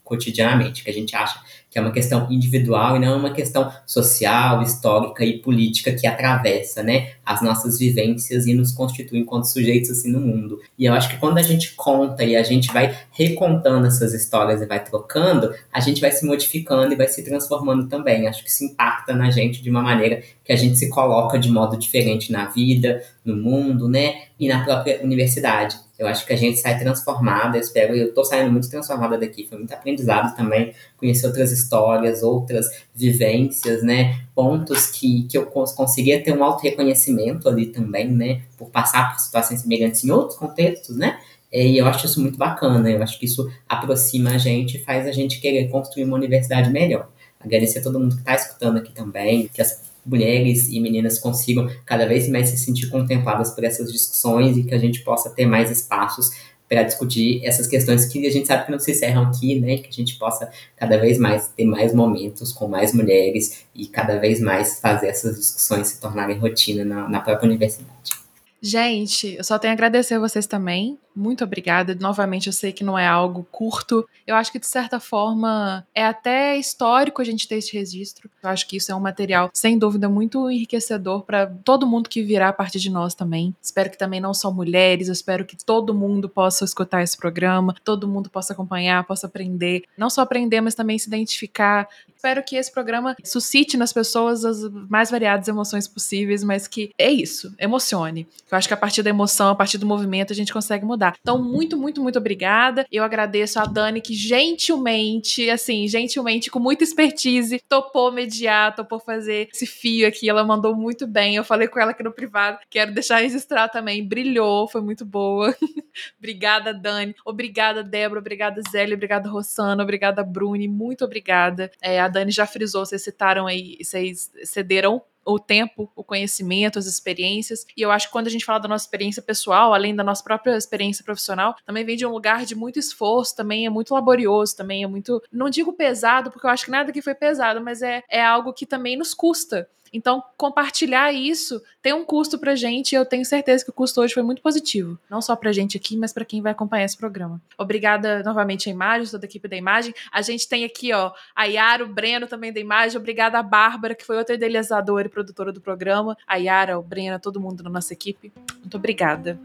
cotidianamente, 0.03 0.83
que 0.83 0.91
a 0.91 0.95
gente 0.95 1.15
acha 1.15 1.39
que 1.71 1.79
é 1.79 1.83
uma 1.83 1.93
questão 1.93 2.31
individual 2.31 2.97
e 2.97 3.01
não 3.01 3.09
é 3.09 3.17
uma 3.17 3.33
questão 3.33 3.71
social, 3.87 4.63
histórica 4.63 5.25
e 5.25 5.39
política 5.39 5.93
que 5.93 6.07
atravessa, 6.07 6.83
né, 6.83 7.11
as 7.25 7.43
nossas 7.43 7.79
vivências 7.79 8.47
e 8.47 8.55
nos 8.55 8.73
constitui 8.73 9.19
enquanto 9.19 9.45
sujeitos 9.45 9.91
assim 9.91 10.11
no 10.11 10.21
mundo. 10.21 10.61
E 10.79 10.87
eu 10.87 10.95
acho 10.95 11.09
que 11.11 11.19
quando 11.19 11.39
a 11.39 11.43
gente 11.43 11.75
conta 11.75 12.25
e 12.25 12.37
a 12.37 12.43
gente 12.43 12.73
vai 12.73 12.97
recontando 13.11 13.87
essas 13.87 14.15
histórias 14.15 14.63
e 14.63 14.67
vai 14.67 14.83
trocando, 14.83 15.55
a 15.73 15.81
gente 15.81 16.01
vai 16.01 16.11
se 16.11 16.25
modificando 16.25 16.93
e 16.93 16.97
vai 16.97 17.09
se 17.09 17.23
transformando 17.23 17.87
também. 17.89 18.27
Acho 18.27 18.43
que 18.43 18.51
isso 18.51 18.65
impacta 18.65 19.15
na 19.15 19.31
gente 19.31 19.63
de 19.63 19.71
uma 19.71 19.83
maneira 19.83 20.23
que 20.45 20.53
a 20.53 20.57
gente 20.57 20.79
se 20.79 20.89
coloca 20.89 21.39
de 21.39 21.51
modo 21.51 21.77
diferente 21.77 22.33
na 22.33 22.47
vida, 22.47 23.03
no 23.25 23.37
mundo, 23.37 23.89
né, 23.89 24.28
e 24.39 24.49
na 24.49 24.65
própria 24.65 25.03
universidade. 25.03 25.77
Eu 25.99 26.07
acho 26.07 26.25
que 26.25 26.33
a 26.33 26.37
gente 26.37 26.59
sai 26.59 26.79
transformada, 26.79 27.57
eu 27.57 27.61
espero, 27.61 27.97
eu 27.97 28.15
tô 28.15 28.25
saindo 28.25 28.53
muito 28.53 28.71
transformada 28.71 29.19
daqui, 29.19 29.47
foi 29.49 29.59
muito 29.59 29.73
aprendizado 29.73 30.37
também, 30.37 30.73
conhecer 30.97 31.27
outras 31.27 31.51
histórias, 31.51 32.23
outras 32.23 32.67
vivências, 32.95 33.83
né, 33.83 34.21
pontos 34.35 34.87
que, 34.87 35.25
que 35.25 35.37
eu 35.37 35.47
conseguia 35.47 36.23
ter 36.23 36.33
um 36.33 36.45
auto-reconhecimento 36.45 37.49
ali 37.49 37.67
também, 37.67 38.09
né, 38.09 38.43
por 38.57 38.71
passar 38.71 39.13
por 39.13 39.19
situações 39.19 39.61
semelhantes 39.61 40.05
em 40.05 40.11
outros 40.13 40.39
contextos, 40.39 40.97
né, 40.97 41.19
e 41.53 41.77
eu 41.79 41.87
acho 41.87 42.07
isso 42.07 42.21
muito 42.21 42.39
bacana, 42.39 42.89
eu 42.89 43.03
acho 43.03 43.19
que 43.19 43.25
isso 43.25 43.51
aproxima 43.69 44.31
a 44.31 44.39
gente 44.39 44.79
faz 44.85 45.07
a 45.07 45.13
gente 45.13 45.41
querer 45.41 45.69
construir 45.69 46.05
uma 46.05 46.17
universidade 46.17 46.71
melhor. 46.71 47.09
Agradecer 47.41 47.79
a 47.79 47.83
todo 47.83 47.99
mundo 47.99 48.17
que 48.17 48.21
está 48.21 48.35
escutando 48.35 48.79
aqui 48.79 48.93
também, 48.93 49.49
que 49.49 49.63
as 49.63 49.88
mulheres 50.09 50.69
e 50.69 50.81
meninas 50.81 51.19
consigam 51.19 51.69
cada 51.85 52.07
vez 52.07 52.29
mais 52.29 52.49
se 52.49 52.59
sentir 52.59 52.89
contempladas 52.89 53.51
por 53.51 53.65
essas 53.65 53.93
discussões 53.93 54.57
e 54.57 54.65
que 54.65 54.75
a 54.75 54.79
gente 54.79 55.03
possa 55.03 55.31
ter 55.31 55.47
mais 55.47 55.71
espaços 55.71 56.31
para 56.69 56.83
discutir 56.83 57.45
essas 57.45 57.67
questões 57.67 58.05
que 58.07 58.27
a 58.27 58.31
gente 58.31 58.47
sabe 58.47 58.67
que 58.67 58.73
não 58.73 58.79
se 58.79 58.91
encerram 58.91 59.23
aqui, 59.23 59.59
né? 59.59 59.79
Que 59.79 59.89
a 59.89 59.93
gente 59.93 60.17
possa 60.19 60.51
cada 60.77 60.99
vez 60.99 61.19
mais 61.19 61.49
ter 61.49 61.65
mais 61.65 61.95
momentos 61.95 62.53
com 62.53 62.69
mais 62.69 62.93
mulheres 62.93 63.65
e 63.75 63.87
cada 63.87 64.19
vez 64.19 64.41
mais 64.41 64.79
fazer 64.79 65.09
essas 65.09 65.39
discussões 65.39 65.89
se 65.89 66.01
tornarem 66.01 66.39
rotina 66.39 66.85
na, 66.85 67.09
na 67.09 67.21
própria 67.21 67.47
universidade. 67.47 68.28
Gente, 68.61 69.37
eu 69.37 69.45
só 69.45 69.59
tenho 69.59 69.73
a 69.73 69.75
agradecer 69.75 70.15
a 70.15 70.19
vocês 70.19 70.47
também 70.47 70.99
muito 71.19 71.43
obrigada. 71.43 71.97
Novamente, 72.01 72.47
eu 72.47 72.53
sei 72.53 72.73
que 72.73 72.85
não 72.85 72.99
é 72.99 73.07
algo 73.07 73.47
curto. 73.51 74.09
Eu 74.27 74.37
acho 74.37 74.53
que, 74.53 74.59
de 74.59 74.67
certa 74.67 75.01
forma, 75.01 75.85
é 75.95 76.05
até 76.05 76.57
histórico 76.57 77.21
a 77.21 77.25
gente 77.25 77.49
ter 77.49 77.57
esse 77.57 77.77
registro. 77.77 78.31
Eu 78.43 78.49
acho 78.49 78.67
que 78.69 78.77
isso 78.77 78.93
é 78.93 78.95
um 78.95 79.01
material, 79.01 79.51
sem 79.53 79.77
dúvida, 79.77 80.09
muito 80.09 80.49
enriquecedor 80.49 81.23
para 81.25 81.47
todo 81.65 81.87
mundo 81.87 82.09
que 82.09 82.23
virá 82.23 82.49
a 82.49 82.53
partir 82.53 82.79
de 82.79 82.91
nós 82.91 83.15
também. 83.15 83.55
Espero 83.61 83.91
que 83.91 83.99
também 83.99 84.21
não 84.21 84.33
só 84.33 84.51
mulheres, 84.51 85.09
eu 85.09 85.13
espero 85.13 85.45
que 85.45 85.57
todo 85.57 85.93
mundo 85.93 86.29
possa 86.29 86.65
escutar 86.65 87.03
esse 87.03 87.17
programa, 87.17 87.75
todo 87.85 88.07
mundo 88.07 88.31
possa 88.31 88.53
acompanhar, 88.53 89.05
possa 89.05 89.27
aprender. 89.27 89.83
Não 89.97 90.09
só 90.09 90.23
aprender, 90.23 90.61
mas 90.61 90.75
também 90.75 90.99
se 90.99 91.09
identificar. 91.09 91.89
Espero 92.15 92.43
que 92.45 92.57
esse 92.57 92.71
programa 92.71 93.17
suscite 93.25 93.77
nas 93.77 93.93
pessoas 93.93 94.45
as 94.45 94.63
mais 94.89 95.11
variadas 95.11 95.49
emoções 95.49 95.89
possíveis, 95.89 96.45
mas 96.45 96.69
que 96.69 96.93
é 96.99 97.11
isso, 97.11 97.53
emocione. 97.59 98.27
Eu 98.51 98.57
acho 98.57 98.69
que 98.69 98.75
a 98.75 98.77
partir 98.77 99.03
da 99.03 99.11
emoção, 99.11 99.51
a 99.51 99.55
partir 99.55 99.79
do 99.79 99.87
movimento, 99.87 100.33
a 100.33 100.37
gente 100.37 100.53
consegue 100.53 100.85
mudar. 100.85 101.17
Então, 101.21 101.43
muito, 101.43 101.77
muito, 101.77 102.03
muito 102.03 102.19
obrigada. 102.19 102.87
Eu 102.91 103.05
agradeço 103.05 103.59
a 103.61 103.65
Dani 103.65 104.01
que 104.01 104.15
gentilmente, 104.15 105.49
assim, 105.51 105.87
gentilmente, 105.87 106.51
com 106.51 106.59
muita 106.59 106.85
expertise, 106.85 107.63
topou 107.69 108.11
mediar, 108.11 108.75
topou 108.75 108.99
fazer 108.99 109.49
esse 109.53 109.67
fio 109.67 110.07
aqui. 110.07 110.29
Ela 110.29 110.45
mandou 110.45 110.75
muito 110.75 111.07
bem. 111.07 111.37
Eu 111.37 111.45
falei 111.45 111.69
com 111.69 111.79
ela 111.79 111.91
aqui 111.91 112.03
no 112.03 112.13
privado. 112.13 112.59
Quero 112.71 112.93
deixar 112.93 113.19
registrar 113.19 113.69
também. 113.69 114.07
Brilhou, 114.07 114.67
foi 114.69 114.81
muito 114.81 115.05
boa. 115.05 115.55
obrigada, 116.19 116.73
Dani. 116.73 117.15
Obrigada, 117.25 117.83
Débora. 117.83 118.21
Obrigada, 118.21 118.63
Zélia. 118.71 118.95
Obrigada, 118.95 119.29
Rossana. 119.29 119.83
Obrigada, 119.83 120.23
Bruni. 120.25 120.69
Muito 120.69 121.05
obrigada. 121.05 121.71
É, 121.81 122.01
a 122.01 122.09
Dani 122.09 122.31
já 122.31 122.47
frisou, 122.47 122.87
vocês 122.87 123.03
citaram 123.03 123.47
aí, 123.47 123.79
vocês 123.83 124.31
cederam 124.45 125.03
o 125.29 125.39
tempo, 125.39 125.91
o 125.95 126.03
conhecimento, 126.03 126.79
as 126.79 126.87
experiências. 126.87 127.67
E 127.77 127.83
eu 127.83 127.91
acho 127.91 128.07
que 128.07 128.13
quando 128.13 128.27
a 128.27 128.31
gente 128.31 128.45
fala 128.45 128.59
da 128.59 128.69
nossa 128.69 128.85
experiência 128.85 129.23
pessoal, 129.23 129.75
além 129.75 129.95
da 129.95 130.03
nossa 130.03 130.25
própria 130.25 130.57
experiência 130.57 131.05
profissional, 131.05 131.55
também 131.67 131.85
vem 131.85 131.97
de 131.97 132.07
um 132.07 132.11
lugar 132.11 132.47
de 132.47 132.55
muito 132.55 132.79
esforço, 132.79 133.37
também 133.37 133.67
é 133.67 133.71
muito 133.71 133.93
laborioso, 133.93 134.57
também 134.57 134.83
é 134.83 134.87
muito. 134.87 135.23
Não 135.31 135.51
digo 135.51 135.73
pesado, 135.73 136.31
porque 136.31 136.47
eu 136.47 136.51
acho 136.51 136.65
que 136.65 136.71
nada 136.71 136.91
aqui 136.91 137.03
foi 137.03 137.15
pesado, 137.15 137.61
mas 137.61 137.83
é, 137.83 138.03
é 138.09 138.25
algo 138.25 138.53
que 138.53 138.65
também 138.65 138.97
nos 138.97 139.13
custa. 139.13 139.69
Então, 139.93 140.23
compartilhar 140.37 141.13
isso 141.13 141.63
tem 141.83 141.93
um 141.93 142.05
custo 142.05 142.39
pra 142.39 142.55
gente 142.55 142.93
e 142.93 142.95
eu 142.97 143.07
tenho 143.07 143.25
certeza 143.25 143.65
que 143.65 143.71
o 143.71 143.73
custo 143.73 144.01
hoje 144.01 144.15
foi 144.15 144.23
muito 144.23 144.43
positivo. 144.43 144.99
Não 145.09 145.21
só 145.21 145.35
pra 145.37 145.53
gente 145.53 145.77
aqui, 145.77 145.97
mas 145.97 146.13
para 146.13 146.25
quem 146.25 146.43
vai 146.43 146.53
acompanhar 146.53 146.85
esse 146.85 146.97
programa. 146.97 147.41
Obrigada 147.57 148.23
novamente 148.23 148.69
à 148.69 148.73
Imagem, 148.73 149.11
toda 149.11 149.25
a 149.25 149.29
equipe 149.29 149.49
da 149.49 149.57
Imagem. 149.57 149.95
A 150.13 150.23
gente 150.23 150.49
tem 150.49 150.65
aqui, 150.65 150.93
ó, 150.93 151.13
a 151.35 151.45
Yara, 151.45 151.85
o 151.85 151.89
Breno 151.89 152.27
também 152.27 152.53
da 152.53 152.61
Imagem. 152.61 152.99
Obrigada 152.99 153.39
a 153.39 153.43
Bárbara, 153.43 153.95
que 153.95 154.05
foi 154.05 154.17
outra 154.17 154.35
idealizadora 154.35 155.07
e 155.07 155.11
produtora 155.11 155.53
do 155.53 155.61
programa. 155.61 156.17
A 156.27 156.37
Yara, 156.37 156.79
o 156.79 156.83
Breno, 156.83 157.19
todo 157.19 157.41
mundo 157.41 157.63
da 157.63 157.71
nossa 157.71 157.93
equipe. 157.93 158.33
Muito 158.61 158.77
obrigada. 158.77 159.39